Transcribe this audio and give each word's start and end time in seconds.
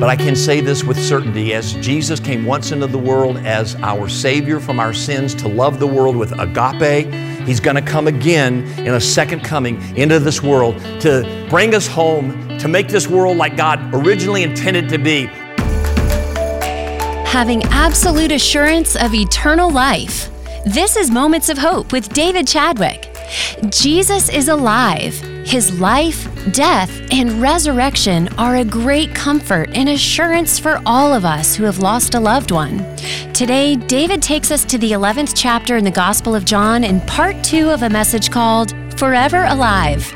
But 0.00 0.08
I 0.08 0.16
can 0.16 0.34
say 0.34 0.62
this 0.62 0.82
with 0.82 0.98
certainty 0.98 1.52
as 1.52 1.74
Jesus 1.74 2.18
came 2.18 2.46
once 2.46 2.72
into 2.72 2.86
the 2.86 2.98
world 2.98 3.36
as 3.36 3.74
our 3.82 4.08
Savior 4.08 4.58
from 4.58 4.80
our 4.80 4.94
sins 4.94 5.34
to 5.34 5.46
love 5.46 5.78
the 5.78 5.86
world 5.86 6.16
with 6.16 6.32
agape, 6.40 7.12
He's 7.46 7.60
going 7.60 7.76
to 7.76 7.82
come 7.82 8.06
again 8.06 8.62
in 8.78 8.94
a 8.94 9.00
second 9.00 9.44
coming 9.44 9.78
into 9.98 10.18
this 10.18 10.42
world 10.42 10.78
to 11.00 11.46
bring 11.50 11.74
us 11.74 11.86
home, 11.86 12.48
to 12.58 12.66
make 12.66 12.88
this 12.88 13.08
world 13.08 13.36
like 13.36 13.58
God 13.58 13.78
originally 13.92 14.42
intended 14.42 14.88
to 14.88 14.96
be. 14.96 15.26
Having 17.26 17.64
absolute 17.64 18.32
assurance 18.32 18.96
of 18.96 19.12
eternal 19.12 19.70
life. 19.70 20.30
This 20.64 20.96
is 20.96 21.10
Moments 21.10 21.50
of 21.50 21.58
Hope 21.58 21.92
with 21.92 22.10
David 22.14 22.46
Chadwick. 22.46 23.09
Jesus 23.68 24.28
is 24.28 24.48
alive. 24.48 25.18
His 25.46 25.80
life, 25.80 26.28
death, 26.52 26.90
and 27.12 27.40
resurrection 27.40 28.28
are 28.38 28.56
a 28.56 28.64
great 28.64 29.14
comfort 29.14 29.70
and 29.72 29.88
assurance 29.88 30.58
for 30.58 30.80
all 30.84 31.12
of 31.12 31.24
us 31.24 31.54
who 31.54 31.64
have 31.64 31.78
lost 31.78 32.14
a 32.14 32.20
loved 32.20 32.50
one. 32.50 32.78
Today, 33.32 33.76
David 33.76 34.22
takes 34.22 34.50
us 34.50 34.64
to 34.66 34.78
the 34.78 34.92
11th 34.92 35.32
chapter 35.34 35.76
in 35.76 35.84
the 35.84 35.90
Gospel 35.90 36.34
of 36.34 36.44
John 36.44 36.84
in 36.84 37.00
part 37.02 37.42
two 37.42 37.70
of 37.70 37.82
a 37.82 37.90
message 37.90 38.30
called 38.30 38.74
Forever 38.96 39.44
Alive. 39.48 40.12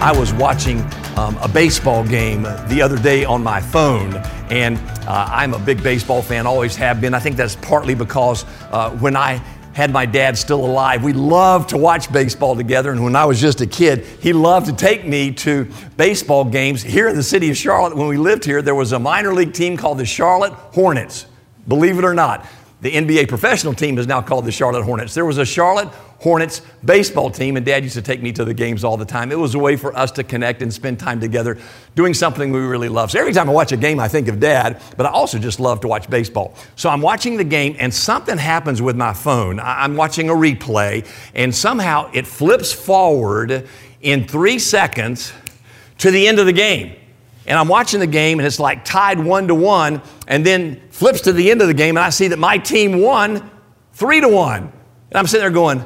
I 0.00 0.14
was 0.16 0.32
watching 0.32 0.80
um, 1.16 1.36
a 1.38 1.48
baseball 1.48 2.04
game 2.04 2.42
the 2.68 2.80
other 2.80 2.96
day 2.96 3.24
on 3.24 3.42
my 3.42 3.60
phone, 3.60 4.14
and 4.50 4.78
uh, 5.08 5.28
I'm 5.30 5.54
a 5.54 5.58
big 5.58 5.82
baseball 5.82 6.22
fan, 6.22 6.46
always 6.46 6.76
have 6.76 7.00
been. 7.00 7.14
I 7.14 7.18
think 7.18 7.36
that's 7.36 7.56
partly 7.56 7.94
because 7.94 8.44
uh, 8.70 8.90
when 8.92 9.16
I 9.16 9.42
had 9.74 9.92
my 9.92 10.06
dad 10.06 10.36
still 10.36 10.64
alive, 10.64 11.04
we 11.04 11.12
loved 11.12 11.70
to 11.70 11.78
watch 11.78 12.10
baseball 12.12 12.56
together. 12.56 12.90
And 12.90 13.02
when 13.04 13.14
I 13.14 13.24
was 13.24 13.40
just 13.40 13.60
a 13.60 13.66
kid, 13.66 14.04
he 14.20 14.32
loved 14.32 14.66
to 14.66 14.72
take 14.72 15.06
me 15.06 15.32
to 15.34 15.68
baseball 15.96 16.44
games. 16.44 16.82
Here 16.82 17.08
in 17.08 17.16
the 17.16 17.22
city 17.22 17.50
of 17.50 17.56
Charlotte, 17.56 17.96
when 17.96 18.08
we 18.08 18.16
lived 18.16 18.44
here, 18.44 18.62
there 18.62 18.74
was 18.74 18.92
a 18.92 18.98
minor 18.98 19.32
league 19.32 19.52
team 19.52 19.76
called 19.76 19.98
the 19.98 20.06
Charlotte 20.06 20.52
Hornets. 20.52 21.26
Believe 21.66 21.98
it 21.98 22.04
or 22.04 22.14
not, 22.14 22.46
the 22.80 22.92
NBA 22.92 23.28
professional 23.28 23.74
team 23.74 23.98
is 23.98 24.06
now 24.06 24.22
called 24.22 24.44
the 24.44 24.52
Charlotte 24.52 24.84
Hornets. 24.84 25.12
There 25.12 25.24
was 25.24 25.38
a 25.38 25.44
Charlotte 25.44 25.88
Hornets 26.20 26.62
baseball 26.84 27.28
team, 27.28 27.56
and 27.56 27.66
Dad 27.66 27.82
used 27.82 27.96
to 27.96 28.02
take 28.02 28.22
me 28.22 28.32
to 28.32 28.44
the 28.44 28.54
games 28.54 28.84
all 28.84 28.96
the 28.96 29.04
time. 29.04 29.32
It 29.32 29.38
was 29.38 29.56
a 29.56 29.58
way 29.58 29.76
for 29.76 29.96
us 29.96 30.12
to 30.12 30.22
connect 30.22 30.62
and 30.62 30.72
spend 30.72 31.00
time 31.00 31.20
together 31.20 31.58
doing 31.96 32.14
something 32.14 32.52
we 32.52 32.60
really 32.60 32.88
love. 32.88 33.10
So 33.10 33.18
every 33.18 33.32
time 33.32 33.48
I 33.48 33.52
watch 33.52 33.72
a 33.72 33.76
game, 33.76 33.98
I 33.98 34.06
think 34.06 34.28
of 34.28 34.38
Dad, 34.38 34.80
but 34.96 35.06
I 35.06 35.10
also 35.10 35.38
just 35.38 35.58
love 35.58 35.80
to 35.80 35.88
watch 35.88 36.08
baseball. 36.08 36.54
So 36.76 36.88
I'm 36.88 37.02
watching 37.02 37.36
the 37.36 37.44
game, 37.44 37.74
and 37.80 37.92
something 37.92 38.38
happens 38.38 38.80
with 38.80 38.96
my 38.96 39.12
phone. 39.12 39.58
I'm 39.58 39.96
watching 39.96 40.30
a 40.30 40.34
replay, 40.34 41.04
and 41.34 41.52
somehow 41.52 42.10
it 42.12 42.28
flips 42.28 42.72
forward 42.72 43.68
in 44.02 44.28
three 44.28 44.60
seconds 44.60 45.32
to 45.98 46.12
the 46.12 46.28
end 46.28 46.38
of 46.38 46.46
the 46.46 46.52
game. 46.52 46.94
And 47.48 47.58
I'm 47.58 47.66
watching 47.66 47.98
the 47.98 48.06
game, 48.06 48.38
and 48.38 48.46
it's 48.46 48.60
like 48.60 48.84
tied 48.84 49.18
one 49.18 49.48
to 49.48 49.54
one, 49.54 50.02
and 50.28 50.44
then 50.44 50.80
flips 50.90 51.22
to 51.22 51.32
the 51.32 51.50
end 51.50 51.62
of 51.62 51.66
the 51.66 51.74
game, 51.74 51.96
and 51.96 52.04
I 52.04 52.10
see 52.10 52.28
that 52.28 52.38
my 52.38 52.58
team 52.58 53.00
won 53.00 53.50
three 53.94 54.20
to 54.20 54.28
one. 54.28 54.70
And 55.10 55.18
I'm 55.18 55.26
sitting 55.26 55.42
there 55.42 55.50
going, 55.50 55.82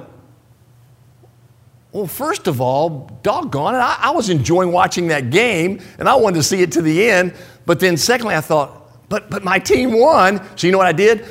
well, 1.92 2.06
first 2.06 2.48
of 2.48 2.60
all, 2.60 3.20
doggone 3.22 3.74
it, 3.74 3.78
I, 3.78 3.98
I, 4.00 4.10
was 4.10 4.28
enjoying 4.28 4.72
watching 4.72 5.08
that 5.08 5.30
game 5.30 5.80
and 5.98 6.08
I 6.08 6.14
wanted 6.14 6.36
to 6.36 6.42
see 6.42 6.62
it 6.62 6.72
to 6.72 6.82
the 6.82 7.10
end. 7.10 7.34
But 7.66 7.80
then, 7.80 7.98
secondly, 7.98 8.34
I 8.34 8.40
thought, 8.40 9.08
but, 9.10 9.28
but 9.28 9.44
my 9.44 9.58
team 9.58 9.92
won. 9.92 10.40
So, 10.56 10.66
you 10.66 10.72
know 10.72 10.78
what 10.78 10.86
I 10.86 10.92
did? 10.92 11.24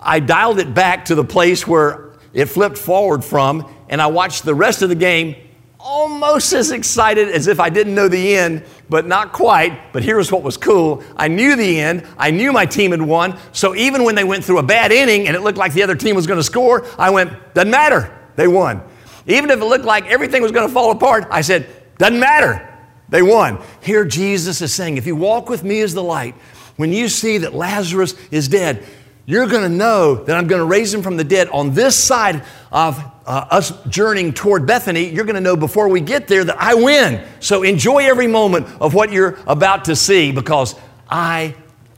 I 0.00 0.18
dialed 0.18 0.58
it 0.58 0.74
back 0.74 1.04
to 1.06 1.14
the 1.14 1.24
place 1.24 1.66
where 1.66 2.10
it 2.32 2.46
flipped 2.46 2.76
forward 2.76 3.24
from, 3.24 3.72
and 3.88 4.02
I 4.02 4.08
watched 4.08 4.44
the 4.44 4.54
rest 4.54 4.82
of 4.82 4.88
the 4.88 4.94
game 4.94 5.36
almost 5.82 6.52
as 6.52 6.70
excited 6.70 7.28
as 7.28 7.46
if 7.46 7.58
I 7.58 7.70
didn't 7.70 7.94
know 7.94 8.08
the 8.08 8.36
end, 8.36 8.64
but 8.88 9.06
not 9.06 9.32
quite. 9.32 9.92
But 9.92 10.02
here's 10.02 10.30
what 10.30 10.42
was 10.42 10.56
cool 10.56 11.02
I 11.16 11.28
knew 11.28 11.56
the 11.56 11.80
end, 11.80 12.06
I 12.18 12.30
knew 12.30 12.52
my 12.52 12.66
team 12.66 12.90
had 12.90 13.02
won. 13.02 13.38
So, 13.52 13.74
even 13.74 14.04
when 14.04 14.14
they 14.14 14.24
went 14.24 14.44
through 14.44 14.58
a 14.58 14.62
bad 14.62 14.92
inning 14.92 15.26
and 15.26 15.36
it 15.36 15.40
looked 15.40 15.58
like 15.58 15.72
the 15.72 15.82
other 15.82 15.94
team 15.94 16.16
was 16.16 16.26
going 16.26 16.38
to 16.38 16.44
score, 16.44 16.86
I 16.98 17.10
went, 17.10 17.32
doesn't 17.54 17.70
matter, 17.70 18.16
they 18.36 18.46
won. 18.46 18.82
Even 19.26 19.50
if 19.50 19.60
it 19.60 19.64
looked 19.64 19.84
like 19.84 20.06
everything 20.06 20.42
was 20.42 20.52
going 20.52 20.66
to 20.66 20.72
fall 20.72 20.90
apart, 20.90 21.26
I 21.30 21.40
said, 21.40 21.66
doesn't 21.98 22.20
matter. 22.20 22.66
They 23.08 23.22
won. 23.22 23.58
Here, 23.82 24.04
Jesus 24.04 24.60
is 24.60 24.72
saying, 24.72 24.96
if 24.96 25.06
you 25.06 25.16
walk 25.16 25.48
with 25.48 25.64
me 25.64 25.80
as 25.80 25.94
the 25.94 26.02
light, 26.02 26.34
when 26.76 26.92
you 26.92 27.08
see 27.08 27.38
that 27.38 27.54
Lazarus 27.54 28.14
is 28.30 28.48
dead, 28.48 28.86
you're 29.26 29.46
going 29.46 29.62
to 29.62 29.68
know 29.68 30.16
that 30.16 30.36
I'm 30.36 30.46
going 30.46 30.60
to 30.60 30.66
raise 30.66 30.92
him 30.92 31.02
from 31.02 31.16
the 31.16 31.24
dead 31.24 31.48
on 31.50 31.74
this 31.74 31.96
side 31.96 32.44
of 32.72 32.98
uh, 33.26 33.46
us 33.50 33.72
journeying 33.86 34.32
toward 34.32 34.66
Bethany. 34.66 35.08
You're 35.08 35.24
going 35.24 35.36
to 35.36 35.40
know 35.40 35.56
before 35.56 35.88
we 35.88 36.00
get 36.00 36.26
there 36.26 36.42
that 36.44 36.60
I 36.60 36.74
win. 36.74 37.24
So 37.38 37.62
enjoy 37.62 37.98
every 37.98 38.26
moment 38.26 38.66
of 38.80 38.94
what 38.94 39.12
you're 39.12 39.38
about 39.46 39.84
to 39.84 39.94
see 39.94 40.32
because 40.32 40.74
I 41.08 41.54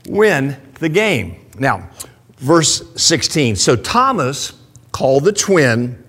win 0.07 0.57
the 0.79 0.89
game. 0.89 1.37
Now, 1.57 1.89
verse 2.37 2.83
16. 3.01 3.55
So 3.55 3.75
Thomas, 3.75 4.53
called 4.91 5.23
the 5.23 5.33
twin, 5.33 6.03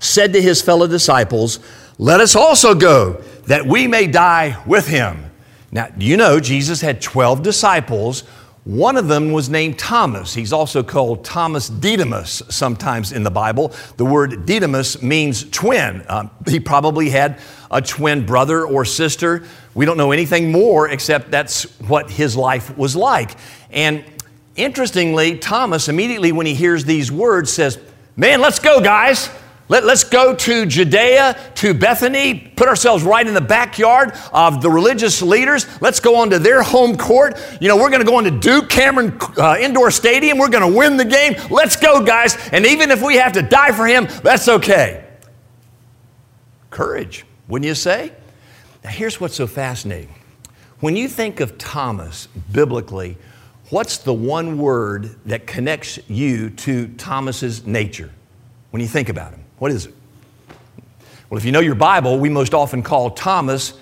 said 0.00 0.32
to 0.34 0.42
his 0.42 0.60
fellow 0.60 0.86
disciples, 0.86 1.60
Let 1.98 2.20
us 2.20 2.36
also 2.36 2.74
go, 2.74 3.22
that 3.46 3.66
we 3.66 3.86
may 3.86 4.06
die 4.06 4.62
with 4.66 4.86
him. 4.86 5.30
Now, 5.70 5.88
you 5.96 6.16
know 6.18 6.38
Jesus 6.38 6.80
had 6.82 7.00
12 7.00 7.42
disciples. 7.42 8.24
One 8.64 8.96
of 8.96 9.08
them 9.08 9.32
was 9.32 9.48
named 9.48 9.76
Thomas. 9.76 10.34
He's 10.34 10.52
also 10.52 10.84
called 10.84 11.24
Thomas 11.24 11.68
Didymus 11.68 12.42
sometimes 12.48 13.10
in 13.10 13.24
the 13.24 13.30
Bible. 13.30 13.72
The 13.96 14.04
word 14.04 14.46
Didymus 14.46 15.02
means 15.02 15.50
twin. 15.50 16.04
Um, 16.08 16.30
he 16.46 16.60
probably 16.60 17.10
had 17.10 17.40
a 17.72 17.82
twin 17.82 18.24
brother 18.24 18.64
or 18.64 18.84
sister. 18.84 19.44
We 19.74 19.84
don't 19.84 19.96
know 19.96 20.12
anything 20.12 20.52
more 20.52 20.88
except 20.88 21.32
that's 21.32 21.64
what 21.80 22.08
his 22.08 22.36
life 22.36 22.76
was 22.78 22.94
like. 22.94 23.36
And 23.70 24.04
interestingly, 24.54 25.38
Thomas 25.38 25.88
immediately 25.88 26.30
when 26.30 26.46
he 26.46 26.54
hears 26.54 26.84
these 26.84 27.10
words 27.10 27.52
says, 27.52 27.80
Man, 28.14 28.40
let's 28.40 28.60
go, 28.60 28.80
guys. 28.80 29.28
Let, 29.72 29.84
us 29.84 30.04
go 30.04 30.34
to 30.34 30.66
Judea, 30.66 31.34
to 31.54 31.72
Bethany, 31.72 32.52
put 32.56 32.68
ourselves 32.68 33.04
right 33.04 33.26
in 33.26 33.32
the 33.32 33.40
backyard 33.40 34.12
of 34.30 34.60
the 34.60 34.68
religious 34.68 35.22
leaders. 35.22 35.66
Let's 35.80 35.98
go 35.98 36.16
onto 36.16 36.36
their 36.36 36.62
home 36.62 36.98
court. 36.98 37.40
You 37.58 37.68
know, 37.68 37.78
we're 37.78 37.88
going 37.88 38.04
to 38.04 38.06
go 38.06 38.18
into 38.18 38.32
Duke 38.32 38.68
Cameron 38.68 39.16
uh, 39.38 39.56
Indoor 39.58 39.90
Stadium. 39.90 40.36
We're 40.36 40.50
going 40.50 40.70
to 40.70 40.76
win 40.76 40.98
the 40.98 41.06
game. 41.06 41.36
Let's 41.50 41.76
go, 41.76 42.04
guys. 42.04 42.36
And 42.52 42.66
even 42.66 42.90
if 42.90 43.00
we 43.00 43.16
have 43.16 43.32
to 43.32 43.40
die 43.40 43.72
for 43.72 43.86
him, 43.86 44.08
that's 44.22 44.46
okay. 44.46 45.06
Courage, 46.68 47.24
wouldn't 47.48 47.66
you 47.66 47.74
say? 47.74 48.12
Now, 48.84 48.90
here's 48.90 49.22
what's 49.22 49.36
so 49.36 49.46
fascinating. 49.46 50.14
When 50.80 50.96
you 50.96 51.08
think 51.08 51.40
of 51.40 51.56
Thomas 51.56 52.26
biblically, 52.52 53.16
what's 53.70 53.96
the 53.96 54.12
one 54.12 54.58
word 54.58 55.16
that 55.24 55.46
connects 55.46 55.98
you 56.08 56.50
to 56.50 56.88
Thomas's 56.88 57.66
nature 57.66 58.10
when 58.68 58.82
you 58.82 58.88
think 58.88 59.08
about 59.08 59.32
him? 59.32 59.42
What 59.62 59.70
is 59.70 59.86
it? 59.86 59.94
Well, 61.30 61.38
if 61.38 61.44
you 61.44 61.52
know 61.52 61.60
your 61.60 61.76
Bible, 61.76 62.18
we 62.18 62.28
most 62.28 62.52
often 62.52 62.82
call 62.82 63.10
Thomas 63.12 63.74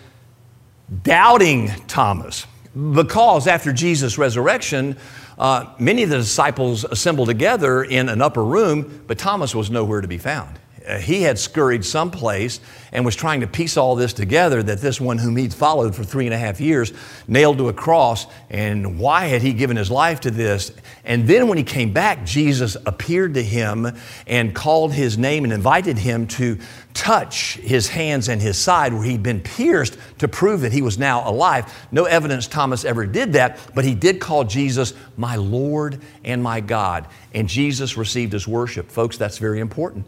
doubting 1.02 1.68
Thomas 1.86 2.46
because 2.74 3.46
after 3.46 3.72
Jesus' 3.72 4.18
resurrection, 4.18 4.98
uh, 5.38 5.72
many 5.78 6.02
of 6.02 6.10
the 6.10 6.18
disciples 6.18 6.84
assembled 6.84 7.28
together 7.28 7.82
in 7.82 8.10
an 8.10 8.20
upper 8.20 8.44
room, 8.44 9.04
but 9.06 9.16
Thomas 9.16 9.54
was 9.54 9.70
nowhere 9.70 10.02
to 10.02 10.06
be 10.06 10.18
found. 10.18 10.58
Uh, 10.86 10.98
he 10.98 11.22
had 11.22 11.38
scurried 11.38 11.84
someplace 11.84 12.58
and 12.92 13.04
was 13.04 13.14
trying 13.14 13.40
to 13.40 13.46
piece 13.46 13.76
all 13.76 13.94
this 13.94 14.14
together 14.14 14.62
that 14.62 14.80
this 14.80 14.98
one 14.98 15.18
whom 15.18 15.36
he'd 15.36 15.52
followed 15.52 15.94
for 15.94 16.04
three 16.04 16.24
and 16.24 16.32
a 16.32 16.38
half 16.38 16.58
years 16.58 16.92
nailed 17.28 17.58
to 17.58 17.68
a 17.68 17.72
cross. 17.72 18.26
And 18.48 18.98
why 18.98 19.26
had 19.26 19.42
he 19.42 19.52
given 19.52 19.76
his 19.76 19.90
life 19.90 20.20
to 20.20 20.30
this? 20.30 20.72
And 21.04 21.28
then 21.28 21.48
when 21.48 21.58
he 21.58 21.64
came 21.64 21.92
back 21.92 22.24
jesus 22.24 22.76
appeared 22.86 23.34
to 23.34 23.42
him 23.42 23.86
and 24.26 24.54
called 24.54 24.92
his 24.94 25.18
name 25.18 25.44
and 25.44 25.52
invited 25.52 25.98
him 25.98 26.26
to 26.26 26.58
touch 26.94 27.56
his 27.56 27.88
hands 27.88 28.28
and 28.28 28.40
his 28.40 28.56
side 28.56 28.92
where 28.92 29.02
he'd 29.02 29.22
been 29.22 29.40
pierced 29.40 29.96
to 30.18 30.28
prove 30.28 30.62
that 30.62 30.72
he 30.72 30.82
was 30.82 30.98
now 30.98 31.28
alive. 31.28 31.72
No 31.92 32.04
evidence 32.04 32.46
thomas 32.46 32.86
ever 32.86 33.04
did 33.04 33.34
that 33.34 33.58
but 33.74 33.84
he 33.84 33.94
did 33.94 34.18
call 34.18 34.44
jesus 34.44 34.94
my 35.18 35.36
lord 35.36 36.00
and 36.24 36.42
my 36.42 36.60
god. 36.60 37.06
And 37.34 37.46
jesus 37.46 37.98
received 37.98 38.32
his 38.32 38.48
worship. 38.48 38.90
Folks 38.90 39.18
that's 39.18 39.36
very 39.36 39.60
important 39.60 40.06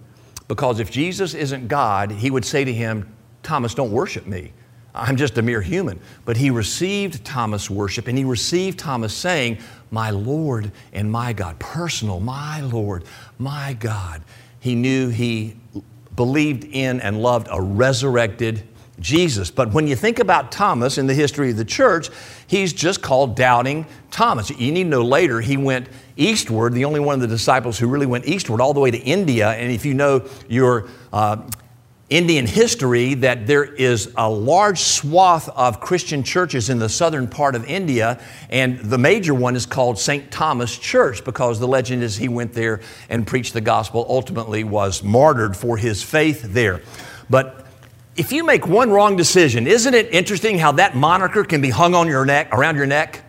because 0.52 0.80
if 0.80 0.90
Jesus 0.90 1.32
isn't 1.32 1.66
God, 1.66 2.10
he 2.10 2.30
would 2.30 2.44
say 2.44 2.62
to 2.62 2.70
him, 2.70 3.10
Thomas, 3.42 3.72
don't 3.72 3.90
worship 3.90 4.26
me. 4.26 4.52
I'm 4.94 5.16
just 5.16 5.38
a 5.38 5.42
mere 5.42 5.62
human. 5.62 5.98
But 6.26 6.36
he 6.36 6.50
received 6.50 7.24
Thomas' 7.24 7.70
worship 7.70 8.06
and 8.06 8.18
he 8.18 8.24
received 8.24 8.78
Thomas 8.78 9.14
saying, 9.14 9.60
My 9.90 10.10
Lord 10.10 10.70
and 10.92 11.10
my 11.10 11.32
God, 11.32 11.58
personal, 11.58 12.20
my 12.20 12.60
Lord, 12.60 13.04
my 13.38 13.72
God. 13.80 14.20
He 14.60 14.74
knew 14.74 15.08
he 15.08 15.56
believed 16.16 16.64
in 16.64 17.00
and 17.00 17.22
loved 17.22 17.48
a 17.50 17.58
resurrected 17.58 18.62
Jesus. 19.02 19.50
But 19.50 19.72
when 19.72 19.86
you 19.86 19.96
think 19.96 20.18
about 20.18 20.52
Thomas 20.52 20.96
in 20.96 21.06
the 21.06 21.14
history 21.14 21.50
of 21.50 21.56
the 21.56 21.64
church, 21.64 22.08
he's 22.46 22.72
just 22.72 23.02
called 23.02 23.36
doubting 23.36 23.86
Thomas. 24.10 24.50
You 24.50 24.72
need 24.72 24.84
to 24.84 24.88
know 24.88 25.02
later 25.02 25.40
he 25.40 25.56
went 25.56 25.88
eastward, 26.16 26.72
the 26.72 26.84
only 26.84 27.00
one 27.00 27.14
of 27.16 27.20
the 27.20 27.26
disciples 27.26 27.78
who 27.78 27.88
really 27.88 28.06
went 28.06 28.26
eastward 28.26 28.60
all 28.60 28.72
the 28.72 28.80
way 28.80 28.90
to 28.90 28.98
India. 28.98 29.50
And 29.50 29.72
if 29.72 29.84
you 29.84 29.94
know 29.94 30.26
your 30.48 30.88
uh, 31.12 31.42
Indian 32.12 32.46
history 32.46 33.14
that 33.14 33.46
there 33.46 33.64
is 33.64 34.12
a 34.18 34.28
large 34.28 34.78
swath 34.78 35.48
of 35.48 35.80
Christian 35.80 36.22
churches 36.22 36.68
in 36.68 36.78
the 36.78 36.88
southern 36.90 37.26
part 37.26 37.54
of 37.54 37.64
India, 37.64 38.20
and 38.50 38.78
the 38.80 38.98
major 38.98 39.32
one 39.32 39.56
is 39.56 39.64
called 39.64 39.98
St. 39.98 40.30
Thomas 40.30 40.76
Church 40.76 41.24
because 41.24 41.58
the 41.58 41.66
legend 41.66 42.02
is 42.02 42.18
he 42.18 42.28
went 42.28 42.52
there 42.52 42.82
and 43.08 43.26
preached 43.26 43.54
the 43.54 43.62
gospel, 43.62 44.04
ultimately 44.10 44.62
was 44.62 45.02
martyred 45.02 45.56
for 45.56 45.78
his 45.78 46.02
faith 46.02 46.42
there. 46.42 46.82
But 47.30 47.66
if 48.16 48.32
you 48.32 48.44
make 48.44 48.66
one 48.66 48.90
wrong 48.90 49.16
decision, 49.16 49.66
isn't 49.66 49.94
it 49.94 50.12
interesting 50.12 50.58
how 50.58 50.72
that 50.72 50.94
moniker 50.94 51.44
can 51.44 51.60
be 51.60 51.70
hung 51.70 51.94
on 51.94 52.08
your 52.08 52.24
neck, 52.24 52.48
around 52.52 52.76
your 52.76 52.86
neck? 52.86 53.24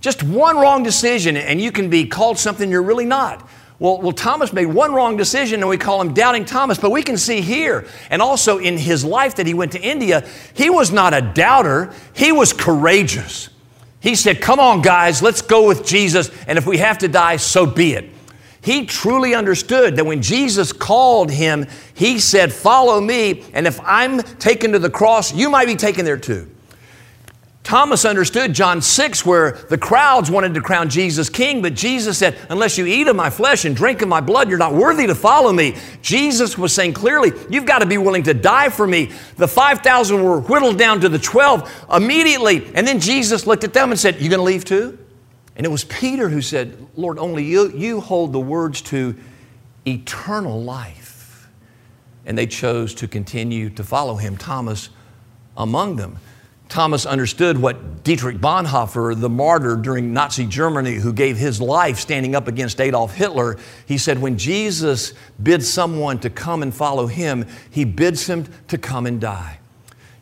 Just 0.00 0.22
one 0.22 0.56
wrong 0.56 0.82
decision, 0.82 1.36
and 1.36 1.60
you 1.60 1.72
can 1.72 1.90
be 1.90 2.06
called 2.06 2.38
something 2.38 2.70
you're 2.70 2.82
really 2.82 3.04
not. 3.04 3.48
Well, 3.78 4.00
well, 4.00 4.12
Thomas 4.12 4.52
made 4.52 4.66
one 4.66 4.94
wrong 4.94 5.16
decision 5.16 5.60
and 5.60 5.68
we 5.68 5.76
call 5.76 6.00
him 6.00 6.14
Doubting 6.14 6.44
Thomas, 6.44 6.78
but 6.78 6.90
we 6.90 7.02
can 7.02 7.18
see 7.18 7.40
here, 7.40 7.86
and 8.08 8.22
also 8.22 8.58
in 8.58 8.78
his 8.78 9.04
life 9.04 9.36
that 9.36 9.46
he 9.46 9.54
went 9.54 9.72
to 9.72 9.80
India, 9.80 10.26
he 10.54 10.70
was 10.70 10.92
not 10.92 11.12
a 11.12 11.20
doubter, 11.20 11.92
he 12.14 12.32
was 12.32 12.52
courageous. 12.52 13.50
He 14.00 14.14
said, 14.14 14.40
Come 14.40 14.60
on, 14.60 14.80
guys, 14.80 15.22
let's 15.22 15.42
go 15.42 15.66
with 15.66 15.84
Jesus, 15.84 16.30
and 16.46 16.56
if 16.56 16.66
we 16.66 16.78
have 16.78 16.98
to 16.98 17.08
die, 17.08 17.36
so 17.36 17.66
be 17.66 17.94
it. 17.94 18.13
He 18.64 18.86
truly 18.86 19.34
understood 19.34 19.96
that 19.96 20.06
when 20.06 20.22
Jesus 20.22 20.72
called 20.72 21.30
him, 21.30 21.66
he 21.92 22.18
said, 22.18 22.50
Follow 22.50 22.98
me, 22.98 23.44
and 23.52 23.66
if 23.66 23.78
I'm 23.84 24.22
taken 24.22 24.72
to 24.72 24.78
the 24.78 24.88
cross, 24.88 25.34
you 25.34 25.50
might 25.50 25.66
be 25.66 25.76
taken 25.76 26.06
there 26.06 26.16
too. 26.16 26.50
Thomas 27.62 28.06
understood 28.06 28.54
John 28.54 28.80
6, 28.80 29.26
where 29.26 29.52
the 29.68 29.76
crowds 29.76 30.30
wanted 30.30 30.54
to 30.54 30.62
crown 30.62 30.88
Jesus 30.88 31.28
king, 31.28 31.60
but 31.60 31.74
Jesus 31.74 32.16
said, 32.16 32.38
Unless 32.48 32.78
you 32.78 32.86
eat 32.86 33.06
of 33.06 33.16
my 33.16 33.28
flesh 33.28 33.66
and 33.66 33.76
drink 33.76 34.00
of 34.00 34.08
my 34.08 34.22
blood, 34.22 34.48
you're 34.48 34.56
not 34.56 34.72
worthy 34.72 35.06
to 35.06 35.14
follow 35.14 35.52
me. 35.52 35.76
Jesus 36.00 36.56
was 36.56 36.72
saying 36.74 36.94
clearly, 36.94 37.32
You've 37.50 37.66
got 37.66 37.80
to 37.80 37.86
be 37.86 37.98
willing 37.98 38.22
to 38.22 38.32
die 38.32 38.70
for 38.70 38.86
me. 38.86 39.12
The 39.36 39.48
5,000 39.48 40.24
were 40.24 40.40
whittled 40.40 40.78
down 40.78 41.02
to 41.02 41.10
the 41.10 41.18
12 41.18 41.86
immediately. 41.92 42.70
And 42.74 42.86
then 42.86 42.98
Jesus 42.98 43.46
looked 43.46 43.64
at 43.64 43.74
them 43.74 43.90
and 43.90 44.00
said, 44.00 44.22
You 44.22 44.30
going 44.30 44.40
to 44.40 44.42
leave 44.42 44.64
too? 44.64 44.98
And 45.56 45.64
it 45.64 45.70
was 45.70 45.84
Peter 45.84 46.28
who 46.28 46.42
said, 46.42 46.76
Lord, 46.96 47.18
only 47.18 47.44
you, 47.44 47.70
you 47.70 48.00
hold 48.00 48.32
the 48.32 48.40
words 48.40 48.80
to 48.82 49.14
eternal 49.86 50.62
life. 50.62 51.48
And 52.26 52.36
they 52.36 52.46
chose 52.46 52.94
to 52.94 53.08
continue 53.08 53.70
to 53.70 53.84
follow 53.84 54.16
him, 54.16 54.36
Thomas 54.36 54.88
among 55.56 55.96
them. 55.96 56.18
Thomas 56.68 57.06
understood 57.06 57.58
what 57.58 58.02
Dietrich 58.02 58.38
Bonhoeffer, 58.38 59.20
the 59.20 59.28
martyr 59.28 59.76
during 59.76 60.12
Nazi 60.12 60.46
Germany, 60.46 60.94
who 60.94 61.12
gave 61.12 61.36
his 61.36 61.60
life 61.60 61.98
standing 61.98 62.34
up 62.34 62.48
against 62.48 62.80
Adolf 62.80 63.14
Hitler, 63.14 63.58
he 63.86 63.98
said, 63.98 64.20
When 64.20 64.38
Jesus 64.38 65.12
bids 65.40 65.70
someone 65.70 66.18
to 66.20 66.30
come 66.30 66.62
and 66.62 66.74
follow 66.74 67.06
him, 67.06 67.46
he 67.70 67.84
bids 67.84 68.26
him 68.26 68.46
to 68.68 68.78
come 68.78 69.06
and 69.06 69.20
die. 69.20 69.60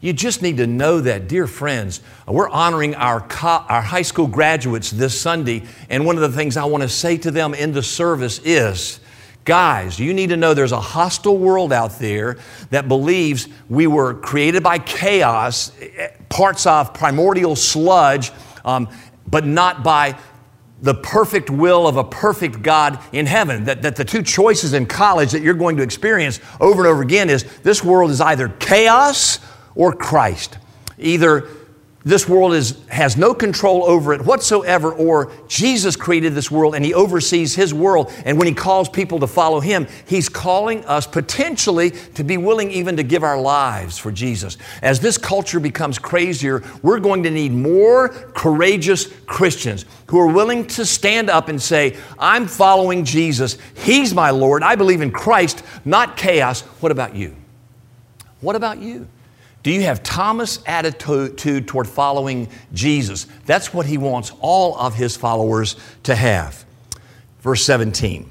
You 0.02 0.12
just 0.12 0.42
need 0.42 0.56
to 0.56 0.66
know 0.66 1.00
that, 1.00 1.28
dear 1.28 1.46
friends. 1.46 2.00
We're 2.26 2.48
honoring 2.48 2.96
our, 2.96 3.20
co- 3.20 3.64
our 3.68 3.80
high 3.80 4.02
school 4.02 4.26
graduates 4.26 4.90
this 4.90 5.18
Sunday, 5.18 5.62
and 5.88 6.04
one 6.04 6.16
of 6.16 6.22
the 6.22 6.36
things 6.36 6.56
I 6.56 6.64
want 6.64 6.82
to 6.82 6.88
say 6.88 7.16
to 7.18 7.30
them 7.30 7.54
in 7.54 7.72
the 7.72 7.84
service 7.84 8.40
is 8.44 9.00
Guys, 9.44 9.98
you 9.98 10.14
need 10.14 10.28
to 10.28 10.36
know 10.36 10.54
there's 10.54 10.70
a 10.70 10.80
hostile 10.80 11.36
world 11.36 11.72
out 11.72 11.98
there 11.98 12.38
that 12.70 12.86
believes 12.86 13.48
we 13.68 13.88
were 13.88 14.14
created 14.14 14.62
by 14.62 14.78
chaos, 14.78 15.72
parts 16.28 16.64
of 16.64 16.94
primordial 16.94 17.56
sludge, 17.56 18.30
um, 18.64 18.88
but 19.28 19.44
not 19.44 19.82
by 19.82 20.16
the 20.80 20.94
perfect 20.94 21.50
will 21.50 21.88
of 21.88 21.96
a 21.96 22.04
perfect 22.04 22.62
God 22.62 23.00
in 23.12 23.26
heaven. 23.26 23.64
That, 23.64 23.82
that 23.82 23.96
the 23.96 24.04
two 24.04 24.22
choices 24.22 24.74
in 24.74 24.86
college 24.86 25.32
that 25.32 25.42
you're 25.42 25.54
going 25.54 25.76
to 25.78 25.82
experience 25.82 26.38
over 26.60 26.82
and 26.82 26.88
over 26.88 27.02
again 27.02 27.28
is 27.28 27.42
this 27.60 27.82
world 27.82 28.12
is 28.12 28.20
either 28.20 28.48
chaos 28.48 29.40
or 29.74 29.92
Christ. 29.92 30.58
Either 30.98 31.48
this 32.04 32.28
world 32.28 32.54
is, 32.54 32.84
has 32.88 33.16
no 33.16 33.32
control 33.32 33.84
over 33.84 34.12
it 34.12 34.22
whatsoever, 34.22 34.92
or 34.92 35.30
Jesus 35.46 35.94
created 35.94 36.34
this 36.34 36.50
world 36.50 36.74
and 36.74 36.84
He 36.84 36.94
oversees 36.94 37.54
His 37.54 37.72
world. 37.72 38.12
And 38.24 38.38
when 38.38 38.48
He 38.48 38.54
calls 38.54 38.88
people 38.88 39.20
to 39.20 39.28
follow 39.28 39.60
Him, 39.60 39.86
He's 40.06 40.28
calling 40.28 40.84
us 40.86 41.06
potentially 41.06 41.92
to 42.14 42.24
be 42.24 42.38
willing 42.38 42.72
even 42.72 42.96
to 42.96 43.04
give 43.04 43.22
our 43.22 43.40
lives 43.40 43.98
for 43.98 44.10
Jesus. 44.10 44.58
As 44.82 44.98
this 44.98 45.16
culture 45.16 45.60
becomes 45.60 45.98
crazier, 45.98 46.64
we're 46.82 47.00
going 47.00 47.22
to 47.22 47.30
need 47.30 47.52
more 47.52 48.08
courageous 48.08 49.06
Christians 49.26 49.84
who 50.08 50.18
are 50.18 50.32
willing 50.32 50.66
to 50.68 50.84
stand 50.84 51.30
up 51.30 51.48
and 51.48 51.62
say, 51.62 51.96
I'm 52.18 52.48
following 52.48 53.04
Jesus. 53.04 53.58
He's 53.76 54.12
my 54.12 54.30
Lord. 54.30 54.64
I 54.64 54.74
believe 54.74 55.02
in 55.02 55.12
Christ, 55.12 55.62
not 55.84 56.16
chaos. 56.16 56.62
What 56.80 56.90
about 56.90 57.14
you? 57.14 57.36
What 58.40 58.56
about 58.56 58.78
you? 58.78 59.06
Do 59.62 59.70
you 59.70 59.82
have 59.82 60.02
Thomas' 60.02 60.58
attitude 60.66 61.68
toward 61.68 61.86
following 61.86 62.48
Jesus? 62.72 63.26
That's 63.46 63.72
what 63.72 63.86
he 63.86 63.96
wants 63.96 64.32
all 64.40 64.76
of 64.76 64.94
his 64.94 65.16
followers 65.16 65.76
to 66.02 66.16
have. 66.16 66.64
Verse 67.40 67.64
17. 67.64 68.28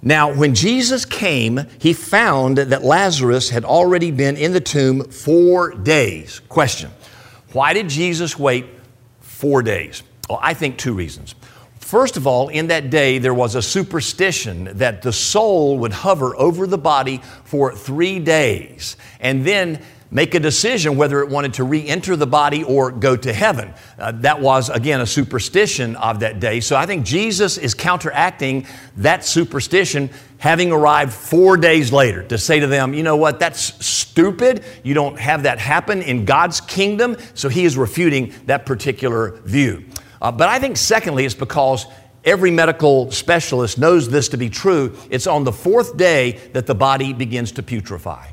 Now, 0.00 0.32
when 0.32 0.54
Jesus 0.54 1.04
came, 1.04 1.66
he 1.80 1.92
found 1.92 2.58
that 2.58 2.84
Lazarus 2.84 3.50
had 3.50 3.64
already 3.64 4.12
been 4.12 4.36
in 4.36 4.52
the 4.52 4.60
tomb 4.60 5.04
four 5.04 5.72
days. 5.72 6.40
Question 6.48 6.90
Why 7.52 7.72
did 7.72 7.88
Jesus 7.88 8.38
wait 8.38 8.66
four 9.20 9.62
days? 9.62 10.04
Well, 10.28 10.38
I 10.40 10.54
think 10.54 10.78
two 10.78 10.94
reasons. 10.94 11.34
First 11.88 12.18
of 12.18 12.26
all, 12.26 12.50
in 12.50 12.66
that 12.66 12.90
day, 12.90 13.16
there 13.16 13.32
was 13.32 13.54
a 13.54 13.62
superstition 13.62 14.68
that 14.76 15.00
the 15.00 15.10
soul 15.10 15.78
would 15.78 15.94
hover 15.94 16.36
over 16.36 16.66
the 16.66 16.76
body 16.76 17.22
for 17.44 17.74
three 17.74 18.18
days. 18.18 18.98
And 19.20 19.42
then 19.42 19.82
make 20.10 20.34
a 20.34 20.38
decision 20.38 20.98
whether 20.98 21.22
it 21.22 21.30
wanted 21.30 21.54
to 21.54 21.64
re 21.64 21.88
enter 21.88 22.14
the 22.14 22.26
body 22.26 22.62
or 22.62 22.90
go 22.90 23.16
to 23.16 23.32
heaven. 23.32 23.72
Uh, 23.98 24.12
that 24.16 24.38
was, 24.38 24.68
again, 24.68 25.00
a 25.00 25.06
superstition 25.06 25.96
of 25.96 26.20
that 26.20 26.40
day. 26.40 26.60
So 26.60 26.76
I 26.76 26.84
think 26.84 27.06
Jesus 27.06 27.56
is 27.56 27.72
counteracting 27.72 28.66
that 28.98 29.24
superstition, 29.24 30.10
having 30.36 30.70
arrived 30.70 31.14
four 31.14 31.56
days 31.56 31.90
later 31.90 32.22
to 32.24 32.36
say 32.36 32.60
to 32.60 32.66
them, 32.66 32.92
you 32.92 33.02
know 33.02 33.16
what, 33.16 33.40
that's 33.40 33.82
stupid. 33.86 34.62
You 34.82 34.92
don't 34.92 35.18
have 35.18 35.44
that 35.44 35.58
happen 35.58 36.02
in 36.02 36.26
God's 36.26 36.60
kingdom. 36.60 37.16
So 37.32 37.48
he 37.48 37.64
is 37.64 37.78
refuting 37.78 38.34
that 38.44 38.66
particular 38.66 39.38
view. 39.46 39.86
Uh, 40.20 40.32
but 40.32 40.48
I 40.48 40.58
think, 40.58 40.76
secondly, 40.76 41.24
it's 41.24 41.34
because 41.34 41.86
Every 42.24 42.50
medical 42.50 43.10
specialist 43.10 43.78
knows 43.78 44.08
this 44.08 44.28
to 44.30 44.36
be 44.36 44.50
true. 44.50 44.96
It's 45.08 45.26
on 45.26 45.44
the 45.44 45.52
fourth 45.52 45.96
day 45.96 46.32
that 46.52 46.66
the 46.66 46.74
body 46.74 47.12
begins 47.12 47.52
to 47.52 47.62
putrefy. 47.62 48.26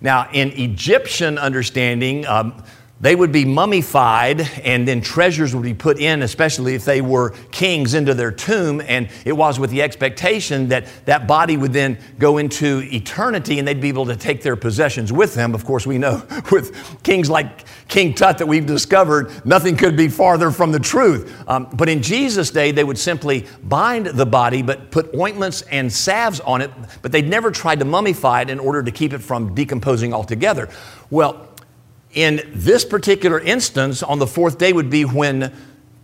Now, 0.00 0.28
in 0.32 0.52
Egyptian 0.52 1.38
understanding, 1.38 2.26
um, 2.26 2.62
they 3.02 3.16
would 3.16 3.32
be 3.32 3.44
mummified 3.44 4.40
and 4.62 4.86
then 4.86 5.00
treasures 5.00 5.54
would 5.54 5.64
be 5.64 5.74
put 5.74 5.98
in, 5.98 6.22
especially 6.22 6.76
if 6.76 6.84
they 6.84 7.00
were 7.00 7.30
kings, 7.50 7.94
into 7.94 8.14
their 8.14 8.30
tomb. 8.30 8.80
And 8.80 9.08
it 9.24 9.32
was 9.32 9.58
with 9.58 9.70
the 9.70 9.82
expectation 9.82 10.68
that 10.68 10.86
that 11.04 11.26
body 11.26 11.56
would 11.56 11.72
then 11.72 11.98
go 12.20 12.38
into 12.38 12.88
eternity 12.92 13.58
and 13.58 13.66
they'd 13.66 13.80
be 13.80 13.88
able 13.88 14.06
to 14.06 14.14
take 14.14 14.42
their 14.42 14.54
possessions 14.54 15.12
with 15.12 15.34
them. 15.34 15.52
Of 15.52 15.64
course, 15.64 15.84
we 15.84 15.98
know 15.98 16.24
with 16.52 17.02
kings 17.02 17.28
like 17.28 17.64
King 17.88 18.14
Tut 18.14 18.38
that 18.38 18.46
we've 18.46 18.64
discovered, 18.64 19.44
nothing 19.44 19.76
could 19.76 19.96
be 19.96 20.06
farther 20.06 20.52
from 20.52 20.70
the 20.70 20.78
truth. 20.78 21.42
Um, 21.48 21.68
but 21.74 21.88
in 21.88 22.02
Jesus' 22.02 22.50
day, 22.50 22.70
they 22.70 22.84
would 22.84 22.98
simply 22.98 23.46
bind 23.64 24.06
the 24.06 24.26
body 24.26 24.62
but 24.62 24.92
put 24.92 25.12
ointments 25.12 25.62
and 25.62 25.92
salves 25.92 26.38
on 26.40 26.60
it, 26.60 26.70
but 27.02 27.10
they'd 27.10 27.28
never 27.28 27.50
tried 27.50 27.80
to 27.80 27.84
mummify 27.84 28.42
it 28.42 28.50
in 28.50 28.60
order 28.60 28.80
to 28.80 28.92
keep 28.92 29.12
it 29.12 29.18
from 29.18 29.56
decomposing 29.56 30.14
altogether. 30.14 30.68
Well, 31.10 31.48
in 32.12 32.42
this 32.52 32.84
particular 32.84 33.40
instance, 33.40 34.02
on 34.02 34.18
the 34.18 34.26
fourth 34.26 34.58
day 34.58 34.72
would 34.72 34.90
be 34.90 35.04
when 35.04 35.52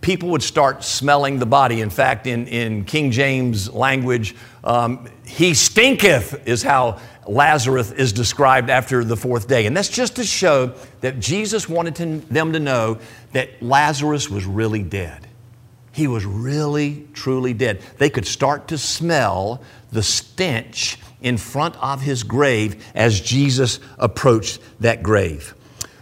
people 0.01 0.29
would 0.29 0.43
start 0.43 0.83
smelling 0.83 1.39
the 1.39 1.45
body. 1.45 1.81
In 1.81 1.89
fact, 1.89 2.25
in, 2.25 2.47
in 2.47 2.85
King 2.85 3.11
James 3.11 3.71
language, 3.71 4.35
um, 4.63 5.07
he 5.25 5.53
stinketh 5.53 6.47
is 6.47 6.63
how 6.63 6.99
Lazarus 7.27 7.91
is 7.91 8.13
described 8.13 8.69
after 8.69 9.03
the 9.03 9.15
fourth 9.15 9.47
day. 9.47 9.65
And 9.65 9.75
that's 9.75 9.89
just 9.89 10.15
to 10.15 10.23
show 10.23 10.73
that 11.01 11.19
Jesus 11.19 11.69
wanted 11.69 11.95
to, 11.95 12.05
them 12.33 12.53
to 12.53 12.59
know 12.59 12.99
that 13.33 13.61
Lazarus 13.61 14.29
was 14.29 14.45
really 14.45 14.83
dead. 14.83 15.27
He 15.91 16.07
was 16.07 16.25
really, 16.25 17.07
truly 17.13 17.53
dead. 17.53 17.81
They 17.97 18.09
could 18.09 18.25
start 18.25 18.69
to 18.69 18.77
smell 18.77 19.61
the 19.91 20.01
stench 20.01 20.97
in 21.21 21.37
front 21.37 21.75
of 21.83 22.01
his 22.01 22.23
grave 22.23 22.85
as 22.95 23.19
Jesus 23.19 23.79
approached 23.97 24.59
that 24.79 25.03
grave. 25.03 25.53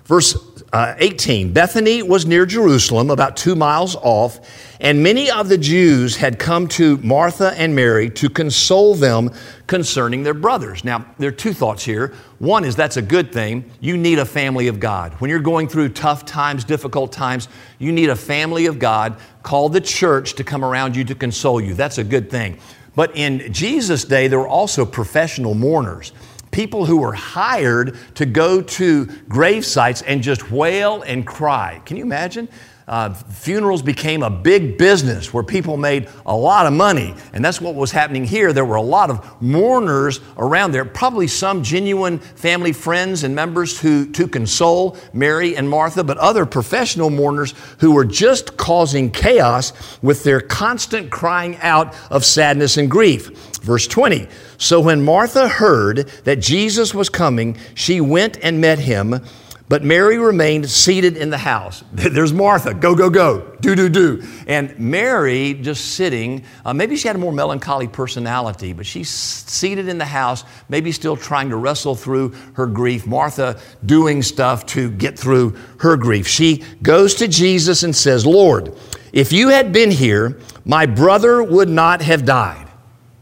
Verse 0.08 0.38
uh, 0.72 0.96
18 1.00 1.52
Bethany 1.52 2.02
was 2.02 2.26
near 2.26 2.46
Jerusalem, 2.46 3.10
about 3.10 3.36
two 3.36 3.56
miles 3.56 3.96
off, 3.98 4.40
and 4.80 5.04
many 5.04 5.30
of 5.30 5.50
the 5.50 5.58
Jews 5.58 6.16
had 6.16 6.40
come 6.40 6.70
to 6.70 6.98
Martha 7.00 7.54
and 7.58 7.76
Mary 7.76 8.10
to 8.12 8.30
console 8.30 8.96
them 8.96 9.32
concerning 9.68 10.24
their 10.24 10.34
brothers. 10.34 10.86
Now, 10.86 11.06
there 11.18 11.28
are 11.28 11.34
two 11.34 11.52
thoughts 11.52 11.84
here. 11.84 12.14
One 12.40 12.64
is 12.64 12.74
that's 12.76 12.96
a 12.96 13.02
good 13.02 13.34
thing. 13.34 13.70
You 13.82 13.98
need 13.98 14.18
a 14.18 14.26
family 14.26 14.70
of 14.70 14.80
God. 14.80 15.14
When 15.16 15.30
you're 15.30 15.40
going 15.40 15.68
through 15.68 15.90
tough 15.90 16.24
times, 16.26 16.64
difficult 16.64 17.12
times, 17.12 17.50
you 17.78 17.92
need 17.92 18.10
a 18.10 18.16
family 18.16 18.66
of 18.68 18.80
God 18.80 19.18
called 19.44 19.74
the 19.74 19.82
church 19.82 20.36
to 20.36 20.44
come 20.44 20.64
around 20.64 20.96
you 20.96 21.04
to 21.04 21.16
console 21.16 21.60
you. 21.60 21.74
That's 21.74 21.98
a 21.98 22.04
good 22.04 22.30
thing. 22.30 22.60
But 22.96 23.16
in 23.16 23.52
Jesus' 23.52 24.06
day, 24.06 24.30
there 24.30 24.40
were 24.40 24.48
also 24.48 24.86
professional 24.86 25.54
mourners 25.54 26.14
people 26.52 26.86
who 26.86 26.98
were 26.98 27.14
hired 27.14 27.98
to 28.16 28.26
go 28.26 28.62
to 28.62 29.06
grave 29.28 29.66
sites 29.66 30.02
and 30.02 30.22
just 30.22 30.52
wail 30.52 31.02
and 31.04 31.26
cry. 31.26 31.82
Can 31.86 31.98
you 31.98 32.04
imagine? 32.04 32.50
Uh, 32.88 33.14
funerals 33.14 33.82
became 33.82 34.24
a 34.24 34.30
big 34.30 34.78
business 34.78 35.34
where 35.34 35.44
people 35.44 35.76
made 35.76 36.08
a 36.26 36.36
lot 36.36 36.66
of 36.66 36.72
money. 36.72 37.14
And 37.34 37.44
that's 37.44 37.60
what 37.60 37.76
was 37.76 37.92
happening 37.92 38.24
here. 38.24 38.54
There 38.54 38.64
were 38.64 38.78
a 38.78 38.82
lot 38.82 39.10
of 39.10 39.42
mourners 39.42 40.22
around 40.38 40.72
there, 40.72 40.86
probably 40.86 41.28
some 41.28 41.64
genuine 41.64 42.20
family 42.20 42.72
friends 42.72 43.26
and 43.26 43.36
members 43.36 43.78
who, 43.78 44.10
to 44.14 44.28
console 44.28 44.96
Mary 45.12 45.58
and 45.58 45.70
Martha, 45.70 46.02
but 46.02 46.18
other 46.18 46.46
professional 46.46 47.10
mourners 47.10 47.54
who 47.80 47.92
were 47.92 48.06
just 48.06 48.56
causing 48.56 49.12
chaos 49.12 49.74
with 50.02 50.24
their 50.24 50.40
constant 50.40 51.10
crying 51.10 51.58
out 51.58 51.94
of 52.10 52.24
sadness 52.24 52.78
and 52.78 52.90
grief. 52.90 53.58
Verse 53.64 53.86
20 53.86 54.30
So 54.58 54.80
when 54.80 55.04
Martha 55.04 55.50
heard 55.50 56.08
that 56.24 56.40
Jesus 56.40 56.94
was 56.94 57.10
coming, 57.10 57.58
she 57.76 58.00
went 58.00 58.38
and 58.42 58.62
met 58.62 58.80
him 58.80 59.26
but 59.70 59.84
Mary 59.84 60.18
remained 60.18 60.70
seated 60.70 61.18
in 61.18 61.30
the 61.30 61.38
house. 61.38 61.84
There's 61.92 62.32
Martha, 62.32 62.74
go, 62.74 62.96
go, 62.96 63.10
go, 63.10 63.56
do, 63.60 63.76
do, 63.76 63.90
do. 63.90 64.24
And 64.48 64.78
Mary 64.80 65.56
just 65.56 65.96
sitting, 65.96 66.46
uh, 66.64 66.74
maybe 66.74 66.96
she 66.96 67.08
had 67.08 67.18
a 67.18 67.20
more 67.20 67.34
melancholy 67.34 67.88
personality, 67.88 68.72
but 68.72 68.86
she's 68.86 69.10
seated 69.10 69.90
in 69.90 69.98
the 69.98 70.06
house, 70.06 70.46
maybe 70.70 70.94
still 70.94 71.18
trying 71.18 71.50
to 71.50 71.58
wrestle 71.58 71.96
through 71.96 72.30
her 72.54 72.66
grief. 72.66 73.06
Martha 73.06 73.60
doing 73.86 74.22
stuff 74.22 74.66
to 74.68 74.90
get 74.92 75.20
through 75.20 75.58
her 75.80 75.98
grief. 75.98 76.28
She 76.28 76.64
goes 76.82 77.16
to 77.16 77.28
Jesus 77.28 77.84
and 77.84 77.94
says, 77.94 78.26
Lord, 78.26 78.74
if 79.12 79.34
you 79.34 79.50
had 79.50 79.74
been 79.74 79.92
here, 79.92 80.40
my 80.64 80.86
brother 80.86 81.44
would 81.44 81.70
not 81.70 82.02
have 82.02 82.24
died. 82.24 82.68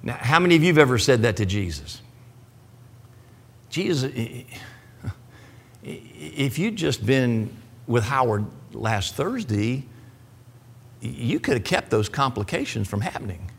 Now, 0.03 0.13
how 0.13 0.39
many 0.39 0.55
of 0.55 0.61
you 0.61 0.67
have 0.67 0.77
ever 0.77 0.99
said 0.99 1.23
that 1.23 1.37
to 1.37 1.45
Jesus? 1.47 2.01
Jesus 3.69 4.11
if 6.36 6.60
you'd 6.60 6.75
just 6.75 7.06
been 7.06 7.50
with 7.88 8.04
Howard 8.04 8.46
last 8.74 9.15
Thursday, 9.15 9.86
you 11.01 11.39
could 11.39 11.56
have 11.56 11.63
kept 11.63 11.89
those 11.89 12.10
complications 12.10 12.88
from 12.88 13.01
happening. 13.01 13.51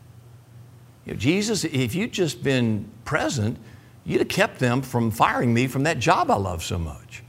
You 1.05 1.13
know, 1.13 1.19
Jesus, 1.19 1.63
if 1.63 1.95
you'd 1.95 2.11
just 2.11 2.43
been 2.43 2.89
present, 3.05 3.57
you'd 4.03 4.19
have 4.19 4.27
kept 4.27 4.59
them 4.59 4.81
from 4.81 5.11
firing 5.11 5.53
me 5.53 5.67
from 5.67 5.83
that 5.83 5.99
job 5.99 6.29
I 6.29 6.35
love 6.35 6.63
so 6.63 6.77
much. 6.77 7.23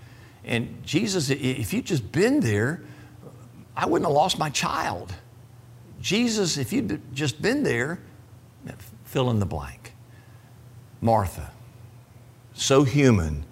And 0.45 0.83
Jesus, 0.85 1.31
if 1.31 1.73
you'd 1.73 1.85
just 1.85 2.11
been 2.11 2.40
there, 2.40 2.83
I 3.76 3.87
wouldn't 3.87 4.09
have 4.09 4.14
lost 4.14 4.38
my 4.38 4.50
child. 4.50 5.14
Jesus, 6.00 6.57
if 6.59 6.73
you'd 6.73 7.00
just 7.14 7.40
been 7.40 7.62
there, 7.62 8.00
fill 9.05 9.31
in 9.31 9.38
the 9.38 9.47
blank. 9.47 9.93
Martha, 11.00 11.52
so 12.55 12.83
human. 12.83 13.45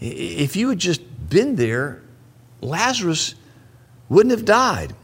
If 0.00 0.54
you 0.54 0.68
had 0.68 0.78
just 0.78 1.00
been 1.28 1.56
there, 1.56 2.02
Lazarus 2.60 3.34
wouldn't 4.08 4.30
have 4.30 4.44
died. 4.44 4.94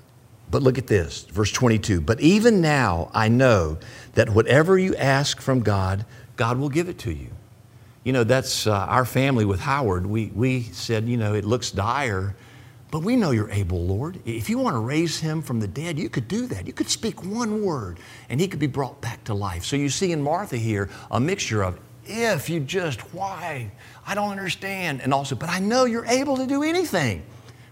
But 0.51 0.63
look 0.63 0.79
at 0.79 0.89
this, 0.89 1.25
verse 1.25 1.53
22. 1.53 2.01
But 2.01 2.21
even 2.21 2.61
now 2.61 3.11
I 3.15 3.29
know 3.29 3.79
that 4.15 4.31
whatever 4.31 4.79
you 4.79 4.97
ask 4.97 5.41
from 5.41 5.61
God, 5.61 6.05
God 6.37 6.59
will 6.59 6.69
give 6.69 6.89
it 6.89 6.99
to 7.01 7.13
you. 7.13 7.29
You 8.03 8.13
know, 8.13 8.25
that's 8.25 8.67
uh, 8.67 8.73
our 8.73 9.05
family 9.05 9.45
with 9.45 9.61
Howard. 9.61 10.07
We, 10.07 10.33
we 10.35 10.63
said, 10.63 11.07
you 11.07 11.17
know, 11.17 11.35
it 11.35 11.45
looks 11.45 11.71
dire, 11.71 12.35
but 12.91 13.03
we 13.03 13.15
know 13.15 13.31
you're 13.31 13.51
able, 13.51 13.85
Lord. 13.85 14.19
If 14.25 14.51
you 14.51 14.59
want 14.59 14.75
to 14.75 14.81
raise 14.81 15.21
him 15.21 15.43
from 15.43 15.61
the 15.61 15.69
dead, 15.69 15.99
you 15.99 16.09
could 16.09 16.27
do 16.27 16.47
that. 16.47 16.67
You 16.67 16.73
could 16.73 16.89
speak 16.89 17.25
one 17.25 17.63
word 17.63 18.01
and 18.29 18.41
he 18.41 18.49
could 18.49 18.59
be 18.59 18.67
brought 18.67 19.01
back 19.01 19.23
to 19.25 19.35
life. 19.35 19.65
So 19.65 19.77
you 19.77 19.89
see 19.89 20.11
in 20.13 20.23
Martha 20.23 20.57
here 20.57 20.89
a 21.11 21.21
mixture 21.21 21.63
of 21.63 21.79
if 22.11 22.51
you 22.51 22.61
just, 22.61 23.01
why? 23.15 23.71
I 24.07 24.15
don't 24.15 24.31
understand. 24.31 25.01
And 25.01 25.15
also, 25.15 25.35
but 25.37 25.49
I 25.49 25.61
know 25.61 25.85
you're 25.85 26.07
able 26.07 26.37
to 26.37 26.47
do 26.47 26.63
anything, 26.63 27.23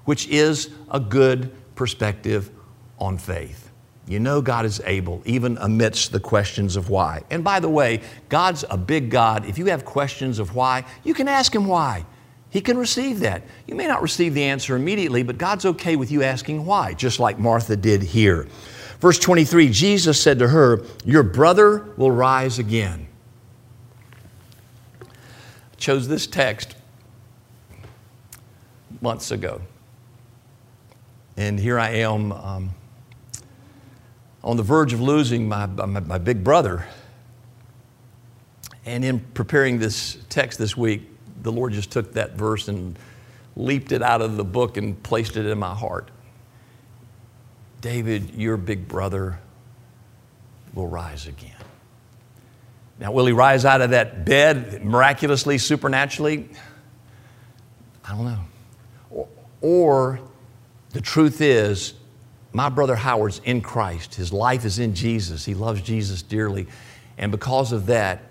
which 0.04 0.28
is 0.28 0.71
a 0.90 1.00
good 1.00 1.52
perspective 1.75 2.50
on 2.99 3.18
faith. 3.18 3.71
You 4.07 4.21
know 4.21 4.40
God 4.40 4.64
is 4.64 4.80
able, 4.87 5.23
even 5.26 5.59
amidst 5.61 6.12
the 6.12 6.21
questions 6.21 6.76
of 6.76 6.88
why. 6.88 7.23
And 7.30 7.45
by 7.45 7.61
the 7.61 7.68
way, 7.68 8.00
God's 8.28 8.64
a 8.71 8.76
big 8.76 9.11
God. 9.11 9.45
If 9.45 9.59
you 9.59 9.66
have 9.66 9.85
questions 9.85 10.38
of 10.38 10.54
why, 10.54 10.85
you 11.04 11.12
can 11.12 11.28
ask 11.28 11.54
Him 11.54 11.66
why. 11.66 12.07
He 12.50 12.62
can 12.62 12.78
receive 12.78 13.21
that. 13.21 13.42
You 13.66 13.75
may 13.75 13.87
not 13.87 14.00
receive 14.00 14.33
the 14.33 14.45
answer 14.45 14.76
immediately, 14.76 15.23
but 15.23 15.37
God's 15.37 15.66
okay 15.66 15.97
with 15.97 16.11
you 16.11 16.23
asking 16.23 16.64
why, 16.64 16.95
just 16.95 17.21
like 17.21 17.38
Martha 17.38 17.76
did 17.76 18.02
here. 18.02 18.49
Verse 19.00 19.18
23 19.18 19.68
Jesus 19.68 20.21
said 20.21 20.38
to 20.38 20.49
her, 20.49 20.83
Your 21.04 21.23
brother 21.23 21.92
will 21.97 22.11
rise 22.11 22.59
again 22.59 23.08
chose 25.78 26.08
this 26.08 26.26
text 26.26 26.75
months 29.00 29.30
ago. 29.30 29.61
And 31.37 31.58
here 31.58 31.78
I 31.78 31.90
am 31.90 32.32
um, 32.32 32.70
on 34.42 34.56
the 34.56 34.62
verge 34.62 34.92
of 34.92 35.00
losing 35.00 35.49
my, 35.49 35.66
my, 35.66 36.00
my 36.00 36.18
big 36.18 36.42
brother. 36.42 36.85
And 38.85 39.04
in 39.04 39.20
preparing 39.20 39.78
this 39.78 40.18
text 40.28 40.58
this 40.58 40.76
week, 40.76 41.02
the 41.42 41.52
Lord 41.52 41.73
just 41.73 41.92
took 41.92 42.14
that 42.14 42.32
verse 42.32 42.68
and 42.68 42.99
leaped 43.54 43.92
it 43.92 44.02
out 44.02 44.20
of 44.20 44.37
the 44.37 44.44
book 44.44 44.76
and 44.76 45.00
placed 45.02 45.37
it 45.37 45.47
in 45.47 45.58
my 45.58 45.75
heart. 45.75 46.11
David, 47.80 48.35
your 48.35 48.56
big 48.56 48.88
brother 48.88 49.38
will 50.75 50.88
rise 50.88 51.26
again. 51.26 51.54
Now, 52.99 53.12
will 53.12 53.26
he 53.26 53.33
rise 53.33 53.64
out 53.64 53.81
of 53.81 53.90
that 53.90 54.25
bed 54.25 54.85
miraculously, 54.85 55.59
supernaturally? 55.59 56.49
I 58.05 58.11
don't 58.11 58.25
know. 58.25 58.45
Or, 59.11 59.28
or, 59.61 60.21
the 60.90 61.00
truth 61.00 61.40
is, 61.40 61.95
my 62.52 62.69
brother 62.69 62.97
Howard's 62.97 63.40
in 63.45 63.61
Christ. 63.61 64.14
His 64.14 64.33
life 64.33 64.64
is 64.64 64.78
in 64.78 64.95
Jesus. 64.95 65.45
He 65.45 65.55
loves 65.55 65.83
Jesus 65.83 66.23
dearly. 66.23 66.67
And 67.19 67.31
because 67.31 67.73
of 67.73 67.87
that, 67.87 68.23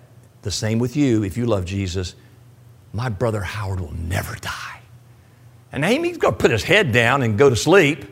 the 0.42 0.52
same 0.52 0.80
with 0.80 0.96
you, 0.96 1.24
if 1.24 1.38
you 1.38 1.46
love 1.46 1.66
Jesus, 1.66 2.16
my 2.94 3.10
brother 3.10 3.42
Howard 3.42 3.80
will 3.80 3.94
never 3.94 4.36
die. 4.36 4.82
And 5.72 5.86
he's 5.86 6.18
going 6.18 6.34
to 6.34 6.40
put 6.40 6.52
his 6.52 6.64
head 6.64 6.92
down 6.92 7.22
and 7.22 7.38
go 7.38 7.50
to 7.50 7.56
sleep. 7.56 8.06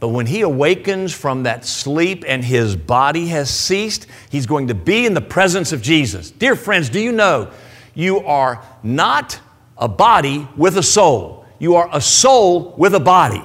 But 0.00 0.08
when 0.08 0.26
he 0.26 0.40
awakens 0.40 1.12
from 1.12 1.42
that 1.42 1.66
sleep 1.66 2.24
and 2.26 2.42
his 2.42 2.74
body 2.74 3.26
has 3.28 3.50
ceased, 3.50 4.06
he's 4.30 4.46
going 4.46 4.68
to 4.68 4.74
be 4.74 5.04
in 5.04 5.12
the 5.12 5.20
presence 5.20 5.72
of 5.72 5.82
Jesus. 5.82 6.30
Dear 6.30 6.56
friends, 6.56 6.88
do 6.88 6.98
you 6.98 7.12
know 7.12 7.50
you 7.94 8.20
are 8.20 8.64
not 8.82 9.38
a 9.76 9.88
body 9.88 10.48
with 10.56 10.78
a 10.78 10.82
soul? 10.82 11.44
You 11.58 11.76
are 11.76 11.88
a 11.92 12.00
soul 12.00 12.74
with 12.78 12.94
a 12.94 13.00
body. 13.00 13.42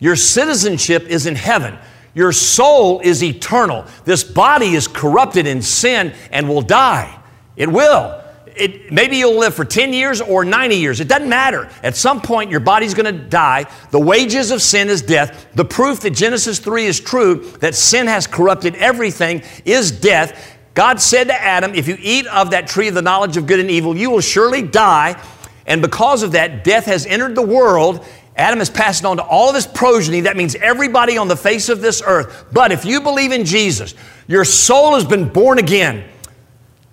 Your 0.00 0.16
citizenship 0.16 1.04
is 1.04 1.26
in 1.26 1.34
heaven. 1.34 1.78
Your 2.14 2.32
soul 2.32 3.00
is 3.00 3.22
eternal. 3.22 3.84
This 4.06 4.24
body 4.24 4.74
is 4.74 4.88
corrupted 4.88 5.46
in 5.46 5.60
sin 5.60 6.14
and 6.30 6.48
will 6.48 6.62
die. 6.62 7.20
It 7.56 7.70
will. 7.70 8.21
It, 8.56 8.92
maybe 8.92 9.16
you'll 9.16 9.38
live 9.38 9.54
for 9.54 9.64
10 9.64 9.92
years 9.92 10.20
or 10.20 10.44
90 10.44 10.76
years. 10.76 11.00
It 11.00 11.08
doesn't 11.08 11.28
matter. 11.28 11.70
At 11.82 11.96
some 11.96 12.20
point, 12.20 12.50
your 12.50 12.60
body's 12.60 12.94
going 12.94 13.14
to 13.14 13.20
die. 13.28 13.66
The 13.90 14.00
wages 14.00 14.50
of 14.50 14.62
sin 14.62 14.88
is 14.88 15.02
death. 15.02 15.46
The 15.54 15.64
proof 15.64 16.00
that 16.00 16.10
Genesis 16.10 16.58
3 16.58 16.86
is 16.86 17.00
true, 17.00 17.50
that 17.60 17.74
sin 17.74 18.06
has 18.06 18.26
corrupted 18.26 18.74
everything, 18.76 19.42
is 19.64 19.90
death. 19.90 20.58
God 20.74 21.00
said 21.00 21.28
to 21.28 21.34
Adam, 21.34 21.74
If 21.74 21.88
you 21.88 21.96
eat 22.00 22.26
of 22.26 22.50
that 22.50 22.66
tree 22.66 22.88
of 22.88 22.94
the 22.94 23.02
knowledge 23.02 23.36
of 23.36 23.46
good 23.46 23.60
and 23.60 23.70
evil, 23.70 23.96
you 23.96 24.10
will 24.10 24.20
surely 24.20 24.62
die. 24.62 25.22
And 25.66 25.80
because 25.80 26.22
of 26.22 26.32
that, 26.32 26.64
death 26.64 26.86
has 26.86 27.06
entered 27.06 27.34
the 27.34 27.42
world. 27.42 28.04
Adam 28.36 28.60
is 28.60 28.70
passing 28.70 29.06
on 29.06 29.18
to 29.18 29.22
all 29.22 29.48
of 29.48 29.54
his 29.54 29.66
progeny. 29.66 30.22
That 30.22 30.36
means 30.36 30.54
everybody 30.54 31.18
on 31.18 31.28
the 31.28 31.36
face 31.36 31.68
of 31.68 31.80
this 31.80 32.02
earth. 32.04 32.46
But 32.52 32.72
if 32.72 32.84
you 32.84 33.00
believe 33.00 33.32
in 33.32 33.44
Jesus, 33.44 33.94
your 34.26 34.44
soul 34.44 34.94
has 34.94 35.04
been 35.04 35.28
born 35.28 35.58
again. 35.58 36.08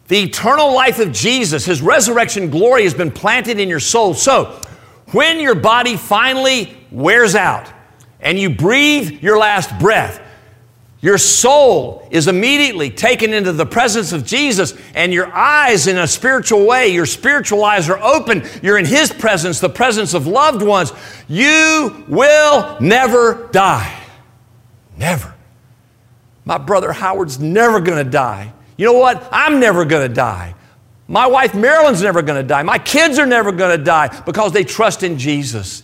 The 0.10 0.24
eternal 0.24 0.74
life 0.74 0.98
of 0.98 1.12
Jesus, 1.12 1.66
His 1.66 1.82
resurrection 1.84 2.50
glory 2.50 2.84
has 2.84 2.96
been 2.96 3.12
planted 3.12 3.60
in 3.60 3.70
your 3.70 3.80
soul. 3.80 4.16
So, 4.16 4.60
when 5.12 5.40
your 5.40 5.56
body 5.56 5.98
finally 5.98 6.76
wears 6.92 7.36
out 7.36 7.72
and 8.20 8.38
you 8.38 8.50
breathe 8.50 9.24
your 9.24 9.38
last 9.38 9.78
breath, 9.80 10.20
your 11.00 11.20
soul 11.20 12.08
is 12.10 12.28
immediately 12.28 12.90
taken 12.90 13.34
into 13.34 13.54
the 13.54 13.68
presence 13.68 14.12
of 14.12 14.26
Jesus, 14.26 14.74
and 14.96 15.14
your 15.14 15.32
eyes, 15.32 15.86
in 15.86 16.00
a 16.00 16.08
spiritual 16.08 16.66
way, 16.66 16.90
your 16.90 17.06
spiritual 17.06 17.64
eyes 17.64 17.88
are 17.88 18.00
open. 18.00 18.44
You're 18.64 18.80
in 18.80 18.86
His 18.86 19.14
presence, 19.14 19.60
the 19.60 19.70
presence 19.70 20.16
of 20.16 20.26
loved 20.26 20.64
ones. 20.64 20.92
You 21.28 22.04
will 22.08 22.78
never 22.82 23.48
die. 23.52 23.96
Never. 24.98 25.36
My 26.46 26.58
brother 26.58 26.92
Howard's 26.92 27.40
never 27.40 27.80
going 27.80 28.04
to 28.04 28.10
die. 28.10 28.54
You 28.80 28.86
know 28.86 28.94
what? 28.94 29.28
I'm 29.34 29.60
never 29.60 29.84
going 29.84 30.08
to 30.08 30.14
die. 30.14 30.56
My 31.10 31.28
wife 31.28 31.54
Marilyn's 31.54 32.02
never 32.02 32.22
going 32.22 32.42
to 32.42 32.48
die. 32.48 32.64
My 32.64 32.80
kids 32.80 33.20
are 33.20 33.26
never 33.26 33.52
going 33.52 33.78
to 33.78 33.84
die 33.84 34.08
because 34.22 34.54
they 34.54 34.64
trust 34.64 35.04
in 35.04 35.18
Jesus. 35.18 35.84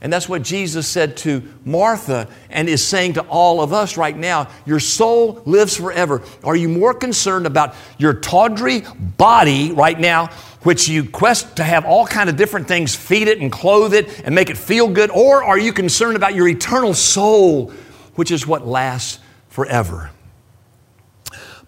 And 0.00 0.12
that's 0.12 0.28
what 0.28 0.42
Jesus 0.42 0.88
said 0.88 1.16
to 1.18 1.40
Martha 1.64 2.26
and 2.50 2.68
is 2.68 2.84
saying 2.84 3.12
to 3.12 3.20
all 3.28 3.60
of 3.60 3.72
us 3.72 3.96
right 3.96 4.16
now. 4.16 4.48
Your 4.66 4.80
soul 4.80 5.40
lives 5.46 5.76
forever. 5.76 6.20
Are 6.42 6.56
you 6.56 6.68
more 6.68 6.94
concerned 6.94 7.46
about 7.46 7.76
your 7.96 8.14
tawdry 8.14 8.82
body 9.16 9.70
right 9.70 9.98
now 9.98 10.26
which 10.64 10.88
you 10.88 11.08
quest 11.08 11.58
to 11.58 11.62
have 11.62 11.84
all 11.84 12.08
kind 12.08 12.28
of 12.28 12.34
different 12.34 12.66
things 12.66 12.92
feed 12.92 13.28
it 13.28 13.40
and 13.40 13.52
clothe 13.52 13.94
it 13.94 14.22
and 14.24 14.34
make 14.34 14.50
it 14.50 14.58
feel 14.58 14.88
good? 14.88 15.12
Or 15.12 15.44
are 15.44 15.60
you 15.60 15.72
concerned 15.72 16.16
about 16.16 16.34
your 16.34 16.48
eternal 16.48 16.92
soul, 16.92 17.70
which 18.16 18.32
is 18.32 18.48
what 18.48 18.66
lasts 18.66 19.20
forever? 19.48 20.10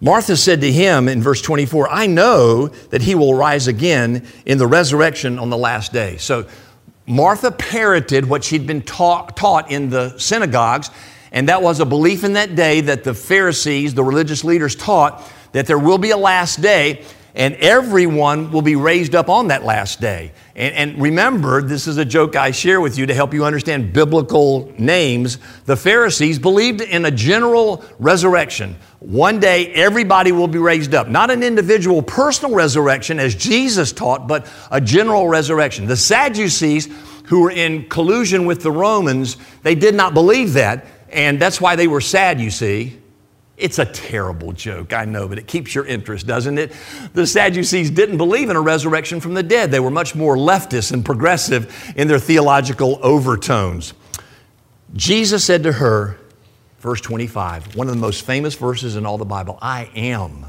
Martha 0.00 0.37
said 0.37 0.61
to 0.61 0.71
him 0.71 1.09
in 1.09 1.21
verse 1.21 1.43
24, 1.43 1.88
I 1.90 2.07
know 2.07 2.69
that 2.69 3.02
he 3.02 3.14
will 3.17 3.35
rise 3.35 3.67
again 3.67 4.26
in 4.47 4.59
the 4.59 4.67
resurrection 4.67 5.38
on 5.38 5.50
the 5.50 5.57
last 5.57 5.93
day. 5.93 6.17
So 6.19 6.47
Martha 7.07 7.50
parroted 7.50 8.28
what 8.28 8.45
she'd 8.45 8.67
been 8.67 8.83
taught, 8.83 9.37
taught 9.37 9.71
in 9.71 9.90
the 9.90 10.17
synagogues, 10.19 10.90
and 11.33 11.49
that 11.49 11.62
was 11.62 11.81
a 11.81 11.85
belief 11.85 12.23
in 12.23 12.35
that 12.35 12.55
day 12.55 12.81
that 12.83 13.02
the 13.02 13.12
Pharisees, 13.12 13.95
the 13.95 14.05
religious 14.05 14.45
leaders, 14.45 14.76
taught 14.76 15.23
that 15.52 15.67
there 15.67 15.78
will 15.78 15.99
be 15.99 16.11
a 16.11 16.17
last 16.17 16.61
day 16.61 17.05
and 17.35 17.54
everyone 17.56 18.50
will 18.50 18.62
be 18.62 18.76
raised 18.76 19.14
up 19.14 19.28
on 19.28 19.49
that 19.49 19.64
last 19.64 20.00
day. 20.00 20.32
And, 20.56 20.75
and, 20.75 21.02
remember, 21.02 21.62
this 21.62 21.87
is 21.87 21.99
a 21.99 22.04
joke 22.04 22.35
I 22.35 22.50
share 22.50 22.80
with 22.80 22.99
you 22.99 23.06
to 23.06 23.14
help 23.14 23.32
you 23.32 23.44
understand 23.44 23.92
biblical 23.92 24.73
names. 24.78 25.38
The 25.66 25.76
Pharisees 25.76 26.38
believed 26.38 26.80
in 26.80 27.04
a 27.04 27.11
general 27.11 27.85
resurrection. 27.99 28.76
One 29.00 29.38
day, 29.38 29.73
everybody 29.75 30.32
will 30.32 30.49
be 30.49 30.58
raised 30.58 30.94
up. 30.94 31.08
Not 31.08 31.30
an 31.30 31.42
individual 31.42 32.02
personal 32.02 32.54
resurrection 32.54 33.20
as 33.20 33.35
Jesus 33.35 33.92
taught, 33.92 34.26
but 34.26 34.50
a 34.70 34.80
general 34.80 35.28
resurrection. 35.28 35.87
The 35.87 35.97
Sadducees, 35.97 36.88
who 37.26 37.42
were 37.42 37.52
in 37.52 37.88
collusion 37.88 38.47
with 38.47 38.62
the 38.62 38.73
Romans, 38.73 39.37
they 39.62 39.75
did 39.75 39.94
not 39.94 40.14
believe 40.14 40.54
that. 40.54 40.87
And 41.11 41.38
that's 41.40 41.61
why 41.61 41.76
they 41.76 41.87
were 41.87 42.00
sad, 42.00 42.40
you 42.40 42.50
see. 42.50 42.99
It's 43.58 43.80
a 43.80 43.84
terrible 43.84 44.52
joke, 44.52 44.92
I 44.92 45.04
know, 45.04 45.26
but 45.26 45.36
it 45.36 45.48
keeps 45.48 45.74
your 45.74 45.84
interest, 45.84 46.28
doesn't 46.28 46.58
it? 46.58 46.72
The 47.12 47.26
Sadducees 47.26 47.90
didn't 47.90 48.16
believe 48.16 48.50
in 48.50 48.56
a 48.56 48.60
resurrection 48.60 49.20
from 49.20 49.34
the 49.34 49.42
dead. 49.42 49.72
They 49.72 49.80
were 49.80 49.90
much 49.90 50.14
more 50.14 50.36
leftist 50.36 50.92
and 50.92 51.04
progressive 51.04 51.92
in 51.96 52.06
their 52.06 52.20
theological 52.20 53.00
overtones. 53.02 53.94
Jesus 54.94 55.44
said 55.44 55.64
to 55.64 55.72
her, 55.72 56.16
verse 56.78 57.00
25, 57.00 57.74
one 57.74 57.88
of 57.88 57.94
the 57.94 58.00
most 58.00 58.24
famous 58.24 58.54
verses 58.54 58.94
in 58.94 59.04
all 59.04 59.18
the 59.18 59.24
Bible 59.24 59.58
I 59.60 59.90
am. 59.94 60.46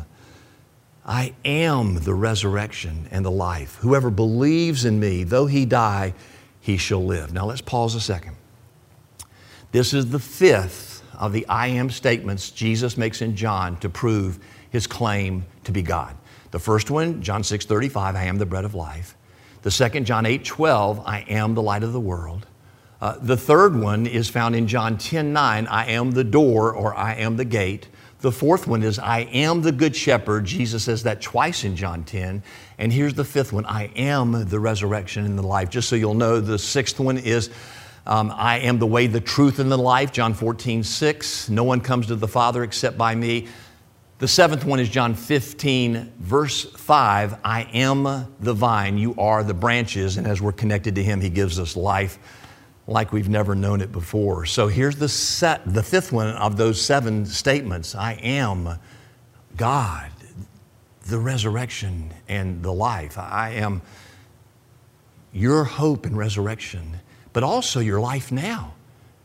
I 1.04 1.34
am 1.44 1.96
the 1.96 2.14
resurrection 2.14 3.08
and 3.10 3.26
the 3.26 3.32
life. 3.32 3.78
Whoever 3.82 4.12
believes 4.12 4.86
in 4.86 5.00
me, 5.00 5.24
though 5.24 5.48
he 5.48 5.66
die, 5.66 6.14
he 6.62 6.78
shall 6.78 7.04
live. 7.04 7.34
Now 7.34 7.48
let's 7.48 7.62
pause 7.62 7.96
a 7.96 8.02
second. 8.02 8.36
This 9.72 9.96
is 9.96 10.12
the 10.12 10.20
fifth 10.20 10.89
of 11.20 11.34
the 11.34 11.46
I 11.48 11.68
am 11.68 11.90
statements 11.90 12.50
Jesus 12.50 12.98
makes 12.98 13.22
in 13.22 13.36
John 13.36 13.78
to 13.82 13.90
prove 13.90 14.40
his 14.72 14.88
claim 14.88 15.46
to 15.66 15.72
be 15.72 15.82
God. 15.82 16.16
The 16.52 16.60
first 16.60 16.90
one, 16.90 17.22
John 17.22 17.44
6 17.44 17.66
35, 17.66 18.16
I 18.16 18.24
am 18.24 18.38
the 18.38 18.46
bread 18.46 18.66
of 18.66 18.74
life. 18.74 19.16
The 19.62 19.72
second, 19.72 20.06
John 20.06 20.26
8 20.26 20.44
12, 20.44 21.04
I 21.06 21.20
am 21.28 21.54
the 21.54 21.62
light 21.62 21.84
of 21.84 21.94
the 21.94 22.00
world. 22.00 22.48
Uh, 23.02 23.18
the 23.22 23.38
third 23.38 23.76
one 23.76 24.08
is 24.08 24.30
found 24.30 24.56
in 24.56 24.68
John 24.68 24.98
10 24.98 25.32
9, 25.34 25.68
I 25.68 25.86
am 25.92 26.12
the 26.12 26.24
door 26.24 26.74
or 26.74 26.96
I 26.96 27.14
am 27.16 27.38
the 27.38 27.46
gate. 27.46 27.88
The 28.22 28.32
fourth 28.32 28.68
one 28.68 28.84
is, 28.84 29.00
I 29.00 29.20
am 29.20 29.62
the 29.62 29.72
good 29.72 29.96
shepherd. 29.96 30.44
Jesus 30.44 30.84
says 30.84 31.04
that 31.04 31.22
twice 31.22 31.64
in 31.64 31.78
John 31.78 32.04
10. 32.04 32.44
And 32.78 32.92
here's 32.92 33.14
the 33.14 33.24
fifth 33.24 33.54
one 33.54 33.66
I 33.66 33.92
am 33.96 34.50
the 34.50 34.60
resurrection 34.60 35.26
and 35.26 35.38
the 35.38 35.48
life. 35.48 35.70
Just 35.70 35.88
so 35.88 35.96
you'll 35.96 36.16
know, 36.16 36.42
the 36.42 36.60
sixth 36.60 37.00
one 37.00 37.18
is, 37.18 37.50
um, 38.10 38.34
I 38.36 38.58
am 38.62 38.80
the 38.80 38.88
way, 38.88 39.06
the 39.06 39.22
truth, 39.22 39.60
and 39.60 39.72
the 39.72 39.78
life, 39.78 40.12
John 40.12 40.34
14, 40.34 40.84
6. 40.84 41.50
No 41.50 41.64
one 41.64 41.80
comes 41.80 42.08
to 42.08 42.16
the 42.16 42.28
Father 42.28 42.64
except 42.64 42.98
by 42.98 43.14
me. 43.14 43.48
The 44.18 44.28
seventh 44.28 44.66
one 44.66 44.80
is 44.80 44.90
John 44.90 45.14
15, 45.14 46.14
verse 46.18 46.64
5. 46.64 47.38
I 47.46 47.70
am 47.72 48.34
the 48.40 48.54
vine, 48.56 48.98
you 48.98 49.14
are 49.20 49.44
the 49.44 49.54
branches. 49.54 50.18
And 50.18 50.26
as 50.26 50.42
we're 50.42 50.54
connected 50.54 50.96
to 50.96 51.04
Him, 51.04 51.22
He 51.22 51.30
gives 51.30 51.60
us 51.60 51.76
life 51.76 52.18
like 52.88 53.14
we've 53.14 53.30
never 53.30 53.54
known 53.54 53.80
it 53.80 53.92
before. 53.92 54.48
So 54.48 54.68
here's 54.68 54.96
the, 54.96 55.08
set, 55.08 55.72
the 55.72 55.84
fifth 55.84 56.12
one 56.12 56.30
of 56.30 56.58
those 56.58 56.82
seven 56.82 57.28
statements 57.28 57.94
I 57.94 58.14
am 58.14 58.80
God, 59.56 60.10
the 61.06 61.20
resurrection 61.20 62.12
and 62.28 62.64
the 62.64 62.74
life. 62.74 63.20
I 63.20 63.52
am 63.52 63.84
your 65.32 65.64
hope 65.64 66.08
and 66.08 66.18
resurrection 66.18 67.02
but 67.34 67.44
also 67.44 67.80
your 67.80 68.00
life 68.00 68.32
now. 68.32 68.74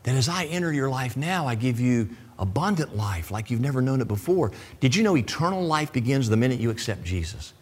That 0.03 0.15
as 0.15 0.29
I 0.29 0.45
enter 0.45 0.71
your 0.71 0.89
life 0.89 1.17
now, 1.17 1.47
I 1.47 1.55
give 1.55 1.79
you 1.79 2.09
abundant 2.37 2.95
life 2.95 3.31
like 3.31 3.49
you've 3.49 3.61
never 3.61 3.81
known 3.81 4.01
it 4.01 4.07
before. 4.07 4.51
Did 4.79 4.95
you 4.95 5.03
know 5.03 5.17
eternal 5.17 5.63
life 5.63 5.91
begins 5.91 6.29
the 6.29 6.37
minute 6.37 6.59
you 6.59 6.69
accept 6.69 7.03
Jesus? 7.03 7.53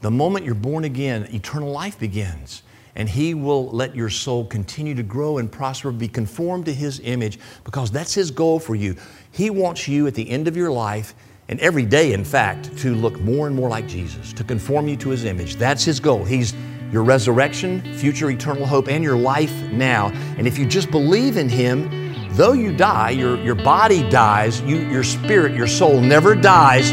The 0.00 0.10
moment 0.10 0.44
you're 0.44 0.54
born 0.54 0.84
again, 0.84 1.28
eternal 1.32 1.70
life 1.70 1.98
begins. 1.98 2.62
And 2.94 3.08
He 3.08 3.34
will 3.34 3.68
let 3.70 3.94
your 3.94 4.08
soul 4.08 4.46
continue 4.46 4.94
to 4.94 5.02
grow 5.02 5.38
and 5.38 5.52
prosper, 5.52 5.92
be 5.92 6.08
conformed 6.08 6.64
to 6.64 6.72
His 6.72 7.00
image, 7.00 7.38
because 7.64 7.90
that's 7.90 8.14
His 8.14 8.30
goal 8.30 8.58
for 8.58 8.74
you. 8.74 8.96
He 9.32 9.50
wants 9.50 9.86
you 9.86 10.06
at 10.06 10.14
the 10.14 10.28
end 10.30 10.48
of 10.48 10.56
your 10.56 10.70
life, 10.70 11.14
and 11.48 11.60
every 11.60 11.84
day, 11.84 12.14
in 12.14 12.24
fact, 12.24 12.76
to 12.78 12.94
look 12.94 13.20
more 13.20 13.46
and 13.46 13.54
more 13.54 13.68
like 13.68 13.86
Jesus, 13.86 14.32
to 14.32 14.44
conform 14.44 14.88
you 14.88 14.96
to 14.96 15.10
His 15.10 15.24
image. 15.24 15.56
That's 15.56 15.84
His 15.84 16.00
goal. 16.00 16.24
He's 16.24 16.54
your 16.96 17.04
resurrection, 17.04 17.82
future 17.96 18.30
eternal 18.30 18.64
hope, 18.64 18.88
and 18.88 19.04
your 19.04 19.18
life 19.18 19.52
now. 19.64 20.08
And 20.38 20.46
if 20.46 20.56
you 20.56 20.64
just 20.64 20.90
believe 20.90 21.36
in 21.36 21.46
Him, 21.46 21.90
though 22.30 22.54
you 22.54 22.74
die, 22.74 23.10
your, 23.10 23.36
your 23.40 23.54
body 23.54 24.08
dies, 24.08 24.62
you, 24.62 24.78
your 24.78 25.04
spirit, 25.04 25.52
your 25.52 25.66
soul 25.66 26.00
never 26.00 26.34
dies, 26.34 26.90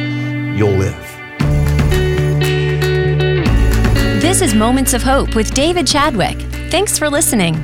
you'll 0.60 0.72
live. 0.72 0.94
This 4.22 4.42
is 4.42 4.54
Moments 4.54 4.94
of 4.94 5.02
Hope 5.02 5.36
with 5.36 5.54
David 5.54 5.88
Chadwick. 5.88 6.38
Thanks 6.70 7.00
for 7.00 7.10
listening. 7.10 7.56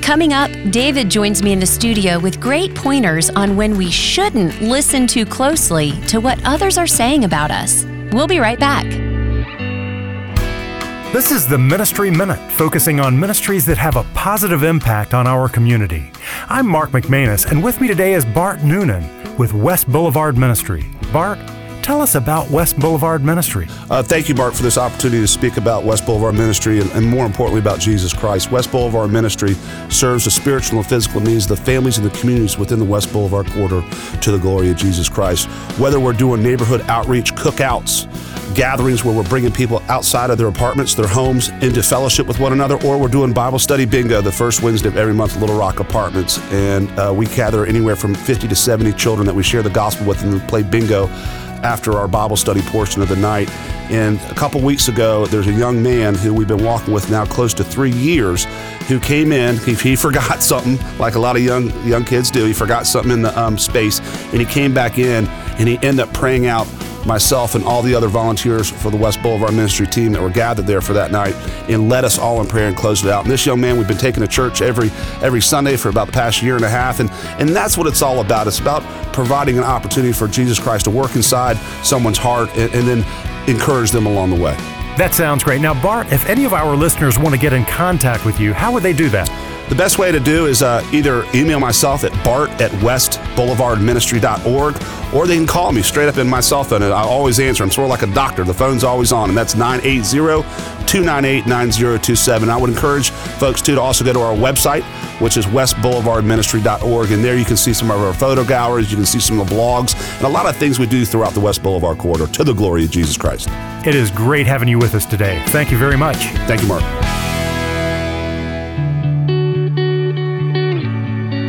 Coming 0.00 0.32
up, 0.32 0.50
David 0.70 1.10
joins 1.10 1.42
me 1.42 1.52
in 1.52 1.60
the 1.60 1.66
studio 1.66 2.18
with 2.18 2.40
great 2.40 2.74
pointers 2.74 3.28
on 3.28 3.58
when 3.58 3.76
we 3.76 3.90
shouldn't 3.90 4.62
listen 4.62 5.06
too 5.06 5.26
closely 5.26 5.92
to 6.06 6.18
what 6.18 6.42
others 6.46 6.78
are 6.78 6.86
saying 6.86 7.24
about 7.24 7.50
us. 7.50 7.84
We'll 8.10 8.26
be 8.26 8.38
right 8.38 8.58
back. 8.58 9.03
This 11.14 11.30
is 11.30 11.46
the 11.46 11.56
Ministry 11.56 12.10
Minute, 12.10 12.40
focusing 12.50 12.98
on 12.98 13.16
ministries 13.16 13.64
that 13.66 13.78
have 13.78 13.94
a 13.94 14.02
positive 14.14 14.64
impact 14.64 15.14
on 15.14 15.28
our 15.28 15.48
community. 15.48 16.10
I'm 16.48 16.66
Mark 16.66 16.90
McManus, 16.90 17.48
and 17.48 17.62
with 17.62 17.80
me 17.80 17.86
today 17.86 18.14
is 18.14 18.24
Bart 18.24 18.64
Noonan 18.64 19.36
with 19.38 19.54
West 19.54 19.86
Boulevard 19.86 20.36
Ministry. 20.36 20.84
Bart, 21.12 21.38
tell 21.84 22.00
us 22.00 22.14
about 22.14 22.50
West 22.50 22.80
Boulevard 22.80 23.22
Ministry. 23.22 23.66
Uh, 23.90 24.02
thank 24.02 24.30
you, 24.30 24.34
Mark, 24.34 24.54
for 24.54 24.62
this 24.62 24.78
opportunity 24.78 25.20
to 25.20 25.28
speak 25.28 25.58
about 25.58 25.84
West 25.84 26.06
Boulevard 26.06 26.34
Ministry 26.34 26.80
and, 26.80 26.90
and, 26.92 27.06
more 27.06 27.26
importantly 27.26 27.60
about 27.60 27.78
Jesus 27.78 28.14
Christ. 28.14 28.50
West 28.50 28.72
Boulevard 28.72 29.12
Ministry 29.12 29.52
serves 29.90 30.24
the 30.24 30.30
spiritual 30.30 30.78
and 30.78 30.88
physical 30.88 31.20
needs 31.20 31.50
of 31.50 31.58
the 31.58 31.62
families 31.62 31.98
and 31.98 32.06
the 32.06 32.18
communities 32.18 32.56
within 32.56 32.78
the 32.78 32.84
West 32.86 33.12
Boulevard 33.12 33.46
quarter 33.48 33.82
to 34.18 34.32
the 34.32 34.38
glory 34.38 34.70
of 34.70 34.78
Jesus 34.78 35.10
Christ. 35.10 35.46
Whether 35.78 36.00
we're 36.00 36.14
doing 36.14 36.42
neighborhood 36.42 36.80
outreach, 36.88 37.34
cookouts, 37.34 38.08
gatherings 38.54 39.04
where 39.04 39.14
we're 39.14 39.28
bringing 39.28 39.52
people 39.52 39.82
outside 39.88 40.30
of 40.30 40.38
their 40.38 40.48
apartments, 40.48 40.94
their 40.94 41.06
homes, 41.06 41.50
into 41.60 41.82
fellowship 41.82 42.26
with 42.26 42.40
one 42.40 42.54
another, 42.54 42.82
or 42.82 42.96
we're 42.96 43.08
doing 43.08 43.34
Bible 43.34 43.58
study 43.58 43.84
bingo 43.84 44.22
the 44.22 44.32
first 44.32 44.62
Wednesday 44.62 44.88
of 44.88 44.96
every 44.96 45.12
month 45.12 45.36
Little 45.36 45.58
Rock 45.58 45.80
Apartments. 45.80 46.38
And 46.50 46.88
uh, 46.98 47.12
we 47.14 47.26
gather 47.26 47.66
anywhere 47.66 47.96
from 47.96 48.14
50 48.14 48.48
to 48.48 48.56
70 48.56 48.92
children 48.94 49.26
that 49.26 49.34
we 49.34 49.42
share 49.42 49.62
the 49.62 49.68
gospel 49.68 50.06
with 50.06 50.22
and 50.22 50.40
play 50.48 50.62
bingo 50.62 51.10
after 51.64 51.94
our 51.94 52.06
Bible 52.06 52.36
study 52.36 52.62
portion 52.62 53.02
of 53.02 53.08
the 53.08 53.16
night. 53.16 53.50
And 53.90 54.20
a 54.30 54.34
couple 54.34 54.60
weeks 54.60 54.88
ago, 54.88 55.26
there's 55.26 55.46
a 55.46 55.52
young 55.52 55.82
man 55.82 56.14
who 56.14 56.32
we've 56.32 56.48
been 56.48 56.64
walking 56.64 56.94
with 56.94 57.10
now 57.10 57.24
close 57.24 57.52
to 57.54 57.64
three 57.64 57.90
years 57.90 58.44
who 58.86 59.00
came 59.00 59.32
in. 59.32 59.56
He, 59.58 59.74
he 59.74 59.96
forgot 60.04 60.42
something, 60.42 60.78
like 60.98 61.14
a 61.14 61.18
lot 61.18 61.36
of 61.36 61.42
young 61.42 61.70
young 61.84 62.04
kids 62.04 62.30
do. 62.30 62.44
He 62.44 62.52
forgot 62.52 62.86
something 62.86 63.10
in 63.10 63.22
the 63.22 63.38
um, 63.40 63.58
space, 63.58 64.00
and 64.32 64.40
he 64.40 64.46
came 64.46 64.72
back 64.72 64.98
in 64.98 65.26
and 65.58 65.68
he 65.68 65.76
ended 65.76 66.00
up 66.00 66.12
praying 66.12 66.46
out 66.46 66.66
myself 67.06 67.54
and 67.54 67.64
all 67.64 67.82
the 67.82 67.94
other 67.94 68.08
volunteers 68.08 68.70
for 68.70 68.90
the 68.90 68.96
West 68.96 69.22
Boulevard 69.22 69.54
Ministry 69.54 69.86
team 69.86 70.12
that 70.12 70.22
were 70.22 70.30
gathered 70.30 70.66
there 70.66 70.80
for 70.80 70.92
that 70.94 71.12
night 71.12 71.34
and 71.68 71.88
led 71.88 72.04
us 72.04 72.18
all 72.18 72.40
in 72.40 72.46
prayer 72.46 72.68
and 72.68 72.76
closed 72.76 73.04
it 73.04 73.10
out. 73.10 73.24
And 73.24 73.32
this 73.32 73.46
young 73.46 73.60
man, 73.60 73.76
we've 73.76 73.88
been 73.88 73.96
taking 73.96 74.22
to 74.22 74.28
church 74.28 74.62
every 74.62 74.90
every 75.22 75.40
Sunday 75.40 75.76
for 75.76 75.88
about 75.88 76.06
the 76.06 76.12
past 76.12 76.42
year 76.42 76.56
and 76.56 76.64
a 76.64 76.70
half, 76.70 77.00
and 77.00 77.10
and 77.38 77.48
that's 77.50 77.76
what 77.76 77.86
it's 77.86 78.02
all 78.02 78.20
about. 78.20 78.46
It's 78.46 78.58
about 78.58 78.82
providing 79.12 79.58
an 79.58 79.64
opportunity 79.64 80.12
for 80.12 80.28
Jesus 80.28 80.58
Christ 80.58 80.84
to 80.84 80.90
work 80.90 81.16
inside 81.16 81.56
someone's 81.84 82.18
heart 82.18 82.50
and, 82.56 82.72
and 82.74 82.88
then 82.88 83.48
encourage 83.48 83.90
them 83.90 84.06
along 84.06 84.30
the 84.30 84.42
way. 84.42 84.56
That 84.96 85.12
sounds 85.12 85.42
great. 85.42 85.60
Now, 85.60 85.74
Bart, 85.82 86.12
if 86.12 86.24
any 86.28 86.44
of 86.44 86.52
our 86.52 86.76
listeners 86.76 87.18
want 87.18 87.34
to 87.34 87.40
get 87.40 87.52
in 87.52 87.64
contact 87.64 88.24
with 88.24 88.38
you, 88.38 88.52
how 88.52 88.70
would 88.72 88.84
they 88.84 88.92
do 88.92 89.08
that? 89.08 89.28
The 89.68 89.74
best 89.74 89.98
way 89.98 90.12
to 90.12 90.20
do 90.20 90.46
is 90.46 90.62
uh, 90.62 90.88
either 90.92 91.24
email 91.34 91.58
myself 91.58 92.04
at 92.04 92.12
bart 92.22 92.50
at 92.60 92.70
westboulevardministry.org 92.70 95.14
or 95.14 95.26
they 95.26 95.36
can 95.36 95.46
call 95.46 95.72
me 95.72 95.80
straight 95.82 96.06
up 96.06 96.18
in 96.18 96.28
my 96.28 96.40
cell 96.40 96.62
phone 96.62 96.82
and 96.82 96.92
I 96.92 97.02
always 97.02 97.40
answer. 97.40 97.64
I'm 97.64 97.70
sort 97.70 97.86
of 97.86 97.90
like 97.90 98.02
a 98.02 98.14
doctor. 98.14 98.44
The 98.44 98.52
phone's 98.52 98.84
always 98.84 99.10
on, 99.10 99.30
and 99.30 99.38
that's 99.38 99.54
980 99.56 100.02
298 100.86 101.46
9027. 101.46 102.50
I 102.50 102.56
would 102.56 102.70
encourage 102.70 103.10
folks 103.10 103.62
too 103.62 103.74
to 103.74 103.80
also 103.80 104.04
go 104.04 104.12
to 104.12 104.20
our 104.20 104.36
website, 104.36 104.82
which 105.20 105.36
is 105.36 105.46
westboulevardministry.org. 105.46 107.10
And 107.10 107.24
there 107.24 107.36
you 107.36 107.44
can 107.44 107.56
see 107.56 107.72
some 107.72 107.90
of 107.90 108.00
our 108.00 108.14
photo 108.14 108.44
galleries, 108.44 108.90
you 108.90 108.96
can 108.96 109.06
see 109.06 109.20
some 109.20 109.40
of 109.40 109.48
the 109.48 109.54
blogs, 109.54 109.94
and 110.16 110.26
a 110.26 110.28
lot 110.28 110.46
of 110.46 110.56
things 110.56 110.78
we 110.78 110.86
do 110.86 111.04
throughout 111.04 111.34
the 111.34 111.40
West 111.40 111.62
Boulevard 111.62 111.98
corridor 111.98 112.26
to 112.28 112.44
the 112.44 112.52
glory 112.52 112.84
of 112.84 112.90
Jesus 112.90 113.16
Christ. 113.16 113.48
It 113.86 113.94
is 113.94 114.10
great 114.10 114.46
having 114.46 114.68
you 114.68 114.78
with 114.78 114.94
us 114.94 115.06
today. 115.06 115.42
Thank 115.48 115.70
you 115.70 115.78
very 115.78 115.96
much. 115.96 116.16
Thank 116.46 116.62
you, 116.62 116.68
Mark. 116.68 117.03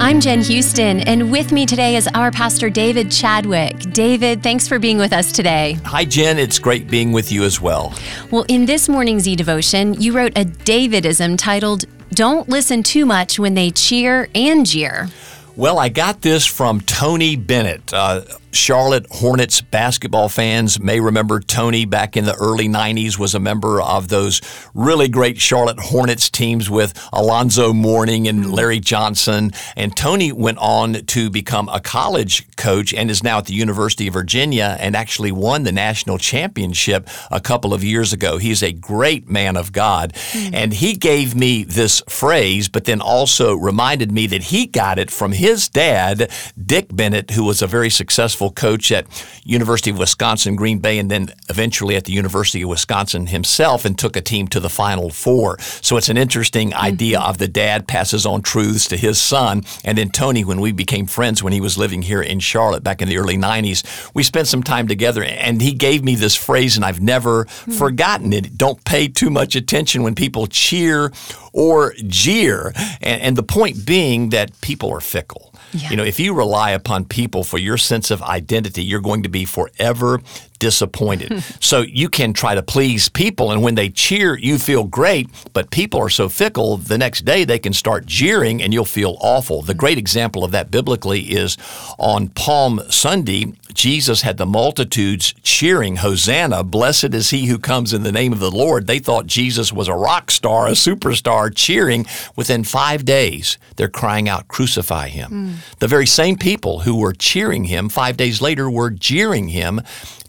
I'm 0.06 0.22
Jen 0.22 0.44
Houston, 0.44 1.00
and 1.00 1.32
with 1.32 1.52
me 1.52 1.66
today 1.66 1.96
is 1.96 2.08
our 2.14 2.30
pastor, 2.30 2.70
David 2.70 3.10
Chadwick. 3.10 3.80
David, 3.92 4.44
thanks 4.44 4.68
for 4.68 4.78
being 4.78 5.00
with 5.00 5.12
us 5.12 5.32
today. 5.32 5.80
Hi, 5.84 6.06
Jen. 6.06 6.38
It's 6.38 6.60
great 6.60 6.88
being 6.88 7.12
with 7.12 7.32
you 7.32 7.44
as 7.44 7.60
well. 7.60 7.92
Well, 8.30 8.46
in 8.48 8.68
this 8.68 8.88
morning's 8.88 9.28
e 9.28 9.36
devotion, 9.36 10.00
you 10.00 10.16
wrote 10.16 10.38
a 10.38 10.46
Davidism 10.46 11.40
titled, 11.40 11.86
Don't 12.12 12.48
Listen 12.48 12.84
Too 12.84 13.04
Much 13.04 13.40
When 13.40 13.56
They 13.56 13.72
Cheer 13.72 14.30
and 14.36 14.64
Jeer. 14.64 15.10
Well, 15.56 15.80
I 15.80 15.90
got 15.90 16.22
this 16.22 16.46
from 16.46 16.82
Tony 16.82 17.36
Bennett. 17.36 17.92
Uh, 17.92 18.26
Charlotte 18.56 19.06
Hornets 19.12 19.60
basketball 19.60 20.30
fans 20.30 20.80
may 20.80 21.02
remember 21.02 21.42
Tony 21.42 21.84
back 21.84 22.16
in 22.16 22.24
the 22.24 22.36
early 22.36 22.70
90s 22.70 23.20
was 23.20 23.36
a 23.36 23.40
member 23.40 23.82
of 23.82 24.08
those 24.08 24.42
really 24.74 25.10
great 25.10 25.40
Charlotte 25.40 25.80
Hornets 25.80 26.30
teams 26.30 26.70
with 26.70 26.94
Alonzo 27.12 27.74
Mourning 27.74 28.28
and 28.28 28.52
Larry 28.52 28.80
Johnson. 28.80 29.52
And 29.76 29.96
Tony 29.96 30.32
went 30.32 30.58
on 30.60 30.94
to 30.94 31.30
become 31.30 31.68
a 31.70 31.82
college 31.82 32.48
coach 32.56 32.94
and 32.94 33.12
is 33.12 33.24
now 33.24 33.40
at 33.40 33.46
the 33.46 33.54
University 33.54 34.08
of 34.08 34.14
Virginia 34.14 34.78
and 34.80 34.96
actually 34.96 35.34
won 35.34 35.64
the 35.64 35.74
national 35.74 36.18
championship 36.18 37.10
a 37.30 37.42
couple 37.42 37.74
of 37.74 37.84
years 37.84 38.14
ago. 38.14 38.38
He's 38.38 38.64
a 38.64 38.72
great 38.72 39.30
man 39.30 39.58
of 39.58 39.74
God. 39.74 40.14
Mm-hmm. 40.14 40.56
And 40.56 40.74
he 40.74 40.94
gave 40.94 41.36
me 41.36 41.66
this 41.66 42.02
phrase, 42.08 42.70
but 42.70 42.86
then 42.86 43.02
also 43.02 43.54
reminded 43.54 44.14
me 44.14 44.28
that 44.28 44.44
he 44.44 44.66
got 44.66 44.98
it 44.98 45.12
from 45.12 45.34
his 45.34 45.68
dad, 45.68 46.32
Dick 46.58 46.96
Bennett, 46.96 47.32
who 47.32 47.44
was 47.44 47.62
a 47.62 47.68
very 47.68 47.90
successful 47.90 48.45
coach 48.52 48.92
at 48.92 49.06
University 49.44 49.92
of 49.92 49.98
Wisconsin 49.98 50.56
Green 50.56 50.80
Bay 50.80 51.00
and 51.00 51.10
then 51.10 51.30
eventually 51.50 51.96
at 51.96 52.06
the 52.06 52.12
University 52.12 52.62
of 52.62 52.70
Wisconsin 52.70 53.28
himself 53.28 53.86
and 53.86 53.98
took 53.98 54.16
a 54.16 54.22
team 54.22 54.48
to 54.50 54.60
the 54.60 54.70
Final 54.70 55.10
Four. 55.10 55.60
So 55.60 55.98
it's 55.98 56.10
an 56.10 56.18
interesting 56.18 56.72
mm-hmm. 56.72 56.86
idea 56.86 57.20
of 57.20 57.38
the 57.38 57.48
dad 57.48 57.88
passes 57.88 58.26
on 58.26 58.42
truths 58.42 58.88
to 58.90 58.98
his 58.98 59.20
son. 59.20 59.64
And 59.84 59.98
then 59.98 60.10
Tony, 60.10 60.44
when 60.44 60.62
we 60.62 60.72
became 60.72 61.06
friends 61.06 61.44
when 61.44 61.54
he 61.54 61.62
was 61.62 61.78
living 61.78 62.02
here 62.02 62.22
in 62.22 62.40
Charlotte 62.40 62.84
back 62.84 63.02
in 63.02 63.08
the 63.08 63.18
early 63.18 63.38
90s, 63.38 64.12
we 64.14 64.24
spent 64.24 64.48
some 64.48 64.64
time 64.64 64.88
together 64.88 65.24
and 65.24 65.62
he 65.62 65.74
gave 65.74 66.04
me 66.04 66.16
this 66.16 66.36
phrase 66.36 66.76
and 66.76 66.86
I've 66.86 67.02
never 67.02 67.46
mm-hmm. 67.46 67.72
forgotten 67.72 68.34
it. 68.34 68.58
Don't 68.58 68.84
pay 68.86 69.08
too 69.08 69.30
much 69.30 69.56
attention 69.56 70.04
when 70.04 70.16
people 70.16 70.48
cheer 70.48 71.12
or 71.54 71.94
jeer. 72.08 72.74
And, 73.02 73.22
and 73.22 73.36
the 73.36 73.44
point 73.44 73.86
being 73.86 74.30
that 74.30 74.60
people 74.62 74.92
are 74.92 75.02
fickle. 75.02 75.54
Yeah. 75.74 75.90
You 75.90 75.98
know, 75.98 76.04
if 76.04 76.20
you 76.20 76.34
rely 76.34 76.72
upon 76.72 77.06
people 77.06 77.44
for 77.44 77.58
your 77.58 77.78
sense 77.78 78.12
of 78.12 78.22
identity, 78.22 78.84
you're 78.84 79.02
going 79.02 79.24
to 79.24 79.30
be 79.30 79.46
forever 79.46 80.22
disappointed. 80.60 81.44
so 81.60 81.82
you 81.82 82.10
can 82.10 82.34
try 82.34 82.56
to 82.56 82.64
please 82.64 83.10
people, 83.10 83.52
and 83.52 83.62
when 83.62 83.76
they 83.76 83.90
cheer, 83.90 84.38
you 84.38 84.58
feel 84.58 84.84
great, 84.84 85.30
but 85.54 85.72
people 85.72 86.00
are 86.00 86.10
so 86.10 86.30
fickle, 86.30 86.78
the 86.78 86.98
next 86.98 87.26
day 87.26 87.44
they 87.44 87.60
can 87.60 87.74
start 87.74 88.06
jeering 88.06 88.62
and 88.62 88.74
you'll 88.74 88.86
feel 88.86 89.18
awful. 89.20 89.62
The 89.62 89.74
great 89.74 89.98
example 89.98 90.44
of 90.44 90.52
that 90.52 90.72
biblically 90.72 91.22
is 91.22 91.58
on 91.98 92.30
Palm 92.30 92.82
Sunday, 92.90 93.54
Jesus 93.76 94.22
had 94.22 94.38
the 94.38 94.46
multitudes 94.46 95.34
cheering, 95.44 95.98
Hosanna, 95.98 96.64
blessed 96.64 97.14
is 97.14 97.30
he 97.30 97.46
who 97.48 97.60
comes 97.60 97.94
in 97.94 98.04
the 98.04 98.12
name 98.12 98.32
of 98.32 98.40
the 98.40 98.50
Lord. 98.50 98.88
They 98.88 99.00
thought 99.00 99.28
Jesus 99.28 99.72
was 99.72 99.90
a 99.90 99.94
rock 99.94 100.32
star, 100.32 100.68
a 100.68 100.72
superstar, 100.72 101.54
cheering. 101.54 102.06
Within 102.36 102.64
five 102.64 103.04
days, 103.04 103.58
they're 103.76 103.90
crying 103.90 104.30
out, 104.30 104.48
Crucify 104.48 105.10
him. 105.10 105.32
Mm. 105.32 105.80
The 105.80 105.88
very 105.90 106.08
same 106.08 106.38
people 106.38 106.80
who 106.80 106.96
were 106.96 107.14
cheering 107.14 107.66
him 107.66 107.90
five 107.90 108.16
days 108.16 108.42
later 108.42 108.70
were 108.70 108.90
jeering 108.90 109.50
him 109.50 109.82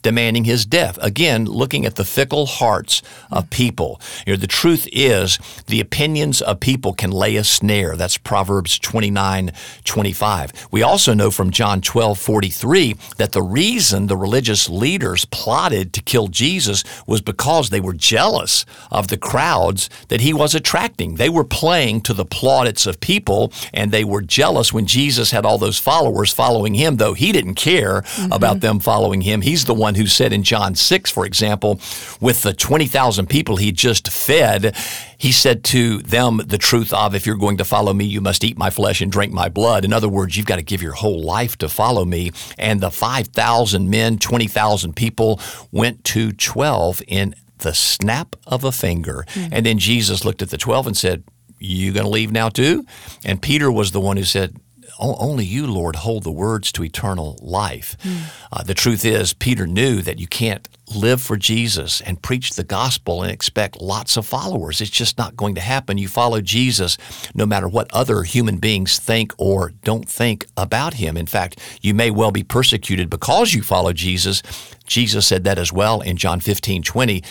demanding 0.02 0.15
his 0.16 0.64
death. 0.64 0.98
Again, 1.02 1.44
looking 1.44 1.84
at 1.84 1.96
the 1.96 2.04
fickle 2.04 2.46
hearts 2.46 3.02
of 3.30 3.50
people. 3.50 4.00
You 4.26 4.32
know, 4.32 4.38
the 4.38 4.46
truth 4.46 4.88
is, 4.90 5.38
the 5.66 5.80
opinions 5.80 6.40
of 6.40 6.60
people 6.60 6.94
can 6.94 7.10
lay 7.10 7.36
a 7.36 7.44
snare. 7.44 7.96
That's 7.96 8.16
Proverbs 8.16 8.78
29 8.78 9.52
25. 9.84 10.68
We 10.70 10.82
also 10.82 11.12
know 11.12 11.30
from 11.30 11.50
John 11.50 11.80
12 11.80 12.18
43 12.18 12.94
that 13.18 13.32
the 13.32 13.42
reason 13.42 14.06
the 14.06 14.16
religious 14.16 14.68
leaders 14.68 15.24
plotted 15.26 15.92
to 15.92 16.02
kill 16.02 16.28
Jesus 16.28 16.82
was 17.06 17.20
because 17.20 17.70
they 17.70 17.80
were 17.80 17.92
jealous 17.92 18.64
of 18.90 19.08
the 19.08 19.18
crowds 19.18 19.90
that 20.08 20.20
he 20.20 20.32
was 20.32 20.54
attracting. 20.54 21.16
They 21.16 21.28
were 21.28 21.44
playing 21.44 22.00
to 22.02 22.14
the 22.14 22.24
plaudits 22.24 22.86
of 22.86 23.00
people, 23.00 23.52
and 23.74 23.90
they 23.90 24.04
were 24.04 24.22
jealous 24.22 24.72
when 24.72 24.86
Jesus 24.86 25.30
had 25.30 25.44
all 25.44 25.58
those 25.58 25.78
followers 25.78 26.32
following 26.32 26.74
him, 26.74 26.96
though 26.96 27.14
he 27.14 27.32
didn't 27.32 27.54
care 27.54 28.02
mm-hmm. 28.02 28.32
about 28.32 28.60
them 28.60 28.80
following 28.80 29.20
him. 29.20 29.40
He's 29.40 29.64
the 29.64 29.74
one 29.74 29.94
who 29.94 30.05
said 30.08 30.32
in 30.32 30.42
John 30.42 30.74
6, 30.74 31.10
for 31.10 31.26
example, 31.26 31.80
with 32.20 32.42
the 32.42 32.52
20,000 32.52 33.28
people 33.28 33.56
he 33.56 33.72
just 33.72 34.08
fed, 34.08 34.76
he 35.18 35.32
said 35.32 35.64
to 35.64 35.98
them 35.98 36.40
the 36.46 36.58
truth 36.58 36.92
of, 36.92 37.14
if 37.14 37.26
you're 37.26 37.36
going 37.36 37.56
to 37.58 37.64
follow 37.64 37.92
me, 37.92 38.04
you 38.04 38.20
must 38.20 38.44
eat 38.44 38.58
my 38.58 38.70
flesh 38.70 39.00
and 39.00 39.10
drink 39.10 39.32
my 39.32 39.48
blood. 39.48 39.84
In 39.84 39.92
other 39.92 40.08
words, 40.08 40.36
you've 40.36 40.46
got 40.46 40.56
to 40.56 40.62
give 40.62 40.82
your 40.82 40.92
whole 40.92 41.22
life 41.22 41.56
to 41.58 41.68
follow 41.68 42.04
me. 42.04 42.32
And 42.58 42.80
the 42.80 42.90
5,000 42.90 43.90
men, 43.90 44.18
20,000 44.18 44.94
people 44.94 45.40
went 45.72 46.04
to 46.04 46.32
12 46.32 47.02
in 47.08 47.34
the 47.58 47.74
snap 47.74 48.36
of 48.46 48.64
a 48.64 48.72
finger. 48.72 49.24
Mm-hmm. 49.28 49.54
And 49.54 49.66
then 49.66 49.78
Jesus 49.78 50.24
looked 50.24 50.42
at 50.42 50.50
the 50.50 50.58
12 50.58 50.88
and 50.88 50.96
said, 50.96 51.24
you 51.58 51.92
going 51.92 52.04
to 52.04 52.10
leave 52.10 52.32
now 52.32 52.48
too? 52.48 52.84
And 53.24 53.40
Peter 53.40 53.72
was 53.72 53.92
the 53.92 54.00
one 54.00 54.16
who 54.16 54.24
said, 54.24 54.56
only 54.98 55.44
you, 55.44 55.66
Lord, 55.66 55.96
hold 55.96 56.24
the 56.24 56.30
words 56.30 56.72
to 56.72 56.84
eternal 56.84 57.38
life. 57.40 57.96
Mm. 58.02 58.22
Uh, 58.52 58.62
the 58.62 58.74
truth 58.74 59.04
is, 59.04 59.32
Peter 59.32 59.66
knew 59.66 60.02
that 60.02 60.18
you 60.18 60.26
can't 60.26 60.68
live 60.94 61.20
for 61.20 61.36
Jesus 61.36 62.00
and 62.00 62.22
preach 62.22 62.54
the 62.54 62.62
gospel 62.62 63.22
and 63.22 63.30
expect 63.30 63.80
lots 63.80 64.16
of 64.16 64.26
followers. 64.26 64.80
It's 64.80 64.90
just 64.90 65.18
not 65.18 65.36
going 65.36 65.54
to 65.56 65.60
happen. 65.60 65.98
You 65.98 66.08
follow 66.08 66.40
Jesus 66.40 66.96
no 67.34 67.44
matter 67.44 67.68
what 67.68 67.92
other 67.92 68.22
human 68.22 68.58
beings 68.58 68.98
think 68.98 69.32
or 69.36 69.72
don't 69.82 70.08
think 70.08 70.46
about 70.56 70.94
him. 70.94 71.16
In 71.16 71.26
fact, 71.26 71.58
you 71.82 71.92
may 71.92 72.10
well 72.10 72.30
be 72.30 72.44
persecuted 72.44 73.10
because 73.10 73.52
you 73.52 73.62
follow 73.62 73.92
Jesus. 73.92 74.42
Jesus 74.86 75.26
said 75.26 75.44
that 75.44 75.58
as 75.58 75.72
well 75.72 76.00
in 76.00 76.16
John 76.16 76.40
15 76.40 76.82
20 76.82 77.22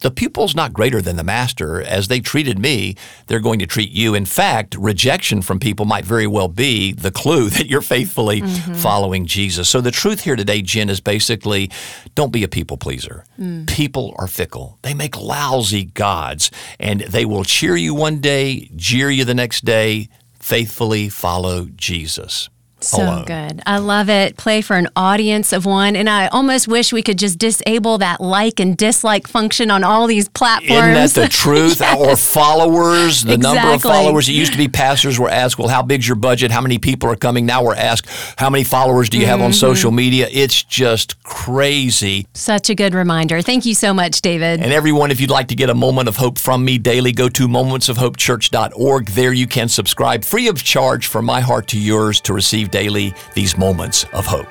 the 0.00 0.10
pupil's 0.10 0.54
not 0.54 0.72
greater 0.72 1.00
than 1.00 1.16
the 1.16 1.24
master. 1.24 1.80
As 1.80 2.08
they 2.08 2.20
treated 2.20 2.58
me, 2.58 2.96
they're 3.26 3.40
going 3.40 3.58
to 3.60 3.66
treat 3.66 3.90
you. 3.90 4.14
In 4.14 4.26
fact, 4.26 4.74
rejection 4.78 5.42
from 5.42 5.58
people 5.58 5.86
might 5.86 6.04
very 6.04 6.26
well 6.26 6.48
be 6.48 6.92
the 6.92 7.10
clue 7.10 7.48
that 7.50 7.66
you're 7.66 7.80
faithfully 7.80 8.42
mm-hmm. 8.42 8.74
following 8.74 9.26
Jesus. 9.26 9.68
So 9.68 9.80
the 9.80 9.90
truth 9.90 10.22
here 10.22 10.36
today, 10.36 10.62
Jen, 10.62 10.90
is 10.90 11.00
basically 11.00 11.70
don't 12.14 12.32
be 12.32 12.44
a 12.44 12.48
people 12.48 12.76
pleaser. 12.76 13.24
Mm. 13.38 13.66
People 13.68 14.14
are 14.18 14.26
fickle. 14.26 14.78
They 14.82 14.94
make 14.94 15.16
lousy 15.16 15.84
gods, 15.84 16.50
and 16.78 17.00
they 17.00 17.24
will 17.24 17.44
cheer 17.44 17.76
you 17.76 17.94
one 17.94 18.20
day, 18.20 18.70
jeer 18.76 19.10
you 19.10 19.24
the 19.24 19.34
next 19.34 19.64
day. 19.64 20.08
Faithfully 20.38 21.08
follow 21.08 21.66
Jesus. 21.74 22.48
So 22.80 23.02
alone. 23.02 23.24
good. 23.24 23.62
I 23.64 23.78
love 23.78 24.10
it. 24.10 24.36
Play 24.36 24.60
for 24.60 24.76
an 24.76 24.88
audience 24.94 25.52
of 25.52 25.64
one. 25.64 25.96
And 25.96 26.10
I 26.10 26.26
almost 26.28 26.68
wish 26.68 26.92
we 26.92 27.02
could 27.02 27.18
just 27.18 27.38
disable 27.38 27.98
that 27.98 28.20
like 28.20 28.60
and 28.60 28.76
dislike 28.76 29.26
function 29.26 29.70
on 29.70 29.82
all 29.82 30.06
these 30.06 30.28
platforms. 30.28 30.72
Isn't 30.72 30.94
that 30.94 31.12
the 31.14 31.28
truth? 31.30 31.80
yes. 31.80 31.98
Or 31.98 32.16
followers, 32.16 33.22
the 33.22 33.34
exactly. 33.34 33.60
number 33.60 33.74
of 33.74 33.82
followers. 33.82 34.28
It 34.28 34.32
used 34.32 34.52
to 34.52 34.58
be 34.58 34.68
pastors 34.68 35.18
were 35.18 35.30
asked, 35.30 35.58
well, 35.58 35.68
how 35.68 35.82
big's 35.82 36.06
your 36.06 36.16
budget? 36.16 36.50
How 36.50 36.60
many 36.60 36.78
people 36.78 37.08
are 37.10 37.16
coming? 37.16 37.46
Now 37.46 37.64
we're 37.64 37.74
asked, 37.74 38.08
how 38.36 38.50
many 38.50 38.62
followers 38.62 39.08
do 39.08 39.18
you 39.18 39.26
have 39.26 39.38
mm-hmm. 39.38 39.46
on 39.46 39.52
social 39.54 39.90
media? 39.90 40.28
It's 40.30 40.62
just 40.62 41.22
crazy. 41.22 42.26
Such 42.34 42.68
a 42.68 42.74
good 42.74 42.94
reminder. 42.94 43.40
Thank 43.40 43.64
you 43.64 43.74
so 43.74 43.94
much, 43.94 44.20
David. 44.20 44.60
And 44.60 44.72
everyone, 44.72 45.10
if 45.10 45.20
you'd 45.20 45.30
like 45.30 45.48
to 45.48 45.54
get 45.54 45.70
a 45.70 45.74
moment 45.74 46.08
of 46.08 46.16
hope 46.16 46.38
from 46.38 46.64
me 46.64 46.76
daily, 46.76 47.12
go 47.12 47.28
to 47.30 47.48
momentsofhopechurch.org. 47.48 49.06
There 49.08 49.32
you 49.32 49.46
can 49.46 49.68
subscribe 49.68 50.24
free 50.24 50.48
of 50.48 50.62
charge 50.62 51.06
from 51.06 51.24
my 51.24 51.40
heart 51.40 51.68
to 51.68 51.78
yours 51.78 52.20
to 52.22 52.34
receive 52.34 52.65
receive 52.66 52.70
daily 52.70 53.14
these 53.34 53.56
moments 53.56 54.04
of 54.12 54.26
hope. 54.26 54.48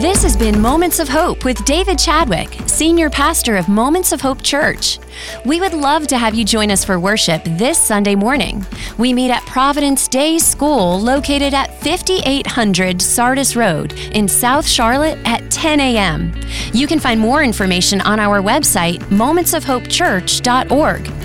This 0.00 0.22
has 0.22 0.36
been 0.36 0.60
Moments 0.60 1.00
of 1.00 1.08
Hope 1.08 1.44
with 1.44 1.64
David 1.64 1.98
Chadwick, 1.98 2.56
Senior 2.66 3.10
Pastor 3.10 3.56
of 3.56 3.68
Moments 3.68 4.12
of 4.12 4.20
Hope 4.20 4.40
Church. 4.40 5.00
We 5.44 5.60
would 5.60 5.74
love 5.74 6.06
to 6.06 6.16
have 6.16 6.34
you 6.34 6.44
join 6.44 6.70
us 6.70 6.84
for 6.84 6.98
worship 6.98 7.42
this 7.44 7.76
Sunday 7.76 8.14
morning. 8.14 8.64
We 8.98 9.12
meet 9.12 9.30
at 9.30 9.44
Providence 9.46 10.08
Day 10.08 10.38
School 10.38 11.00
located 11.00 11.54
at 11.54 11.82
5800 11.82 13.02
Sardis 13.02 13.56
Road 13.56 13.92
in 14.12 14.28
South 14.28 14.66
Charlotte 14.66 15.18
at 15.26 15.50
10 15.50 15.80
a.m. 15.80 16.32
You 16.72 16.86
can 16.86 17.00
find 17.00 17.20
more 17.20 17.42
information 17.42 18.00
on 18.00 18.20
our 18.20 18.40
website, 18.40 19.00
momentsofhopechurch.org. 19.10 21.19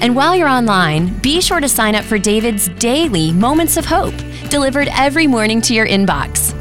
And 0.00 0.16
while 0.16 0.34
you're 0.34 0.48
online, 0.48 1.18
be 1.20 1.40
sure 1.40 1.60
to 1.60 1.68
sign 1.68 1.94
up 1.94 2.04
for 2.04 2.18
David's 2.18 2.68
daily 2.68 3.32
Moments 3.32 3.76
of 3.76 3.84
Hope, 3.84 4.14
delivered 4.48 4.88
every 4.92 5.26
morning 5.26 5.60
to 5.62 5.74
your 5.74 5.86
inbox. 5.86 6.52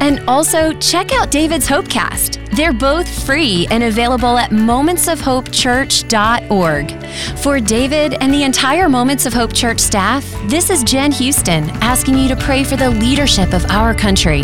And 0.00 0.20
also, 0.28 0.72
check 0.74 1.12
out 1.12 1.30
David's 1.30 1.68
Hopecast. 1.68 2.38
They're 2.56 2.72
both 2.72 3.08
free 3.24 3.68
and 3.70 3.84
available 3.84 4.36
at 4.36 4.50
momentsofhopechurch.org. 4.50 7.38
For 7.38 7.60
David 7.60 8.14
and 8.20 8.34
the 8.34 8.42
entire 8.42 8.88
Moments 8.88 9.26
of 9.26 9.32
Hope 9.32 9.52
Church 9.52 9.78
staff, 9.80 10.24
this 10.48 10.70
is 10.70 10.82
Jen 10.82 11.12
Houston 11.12 11.70
asking 11.82 12.18
you 12.18 12.26
to 12.28 12.36
pray 12.36 12.64
for 12.64 12.74
the 12.76 12.90
leadership 12.90 13.52
of 13.52 13.64
our 13.66 13.94
country. 13.94 14.42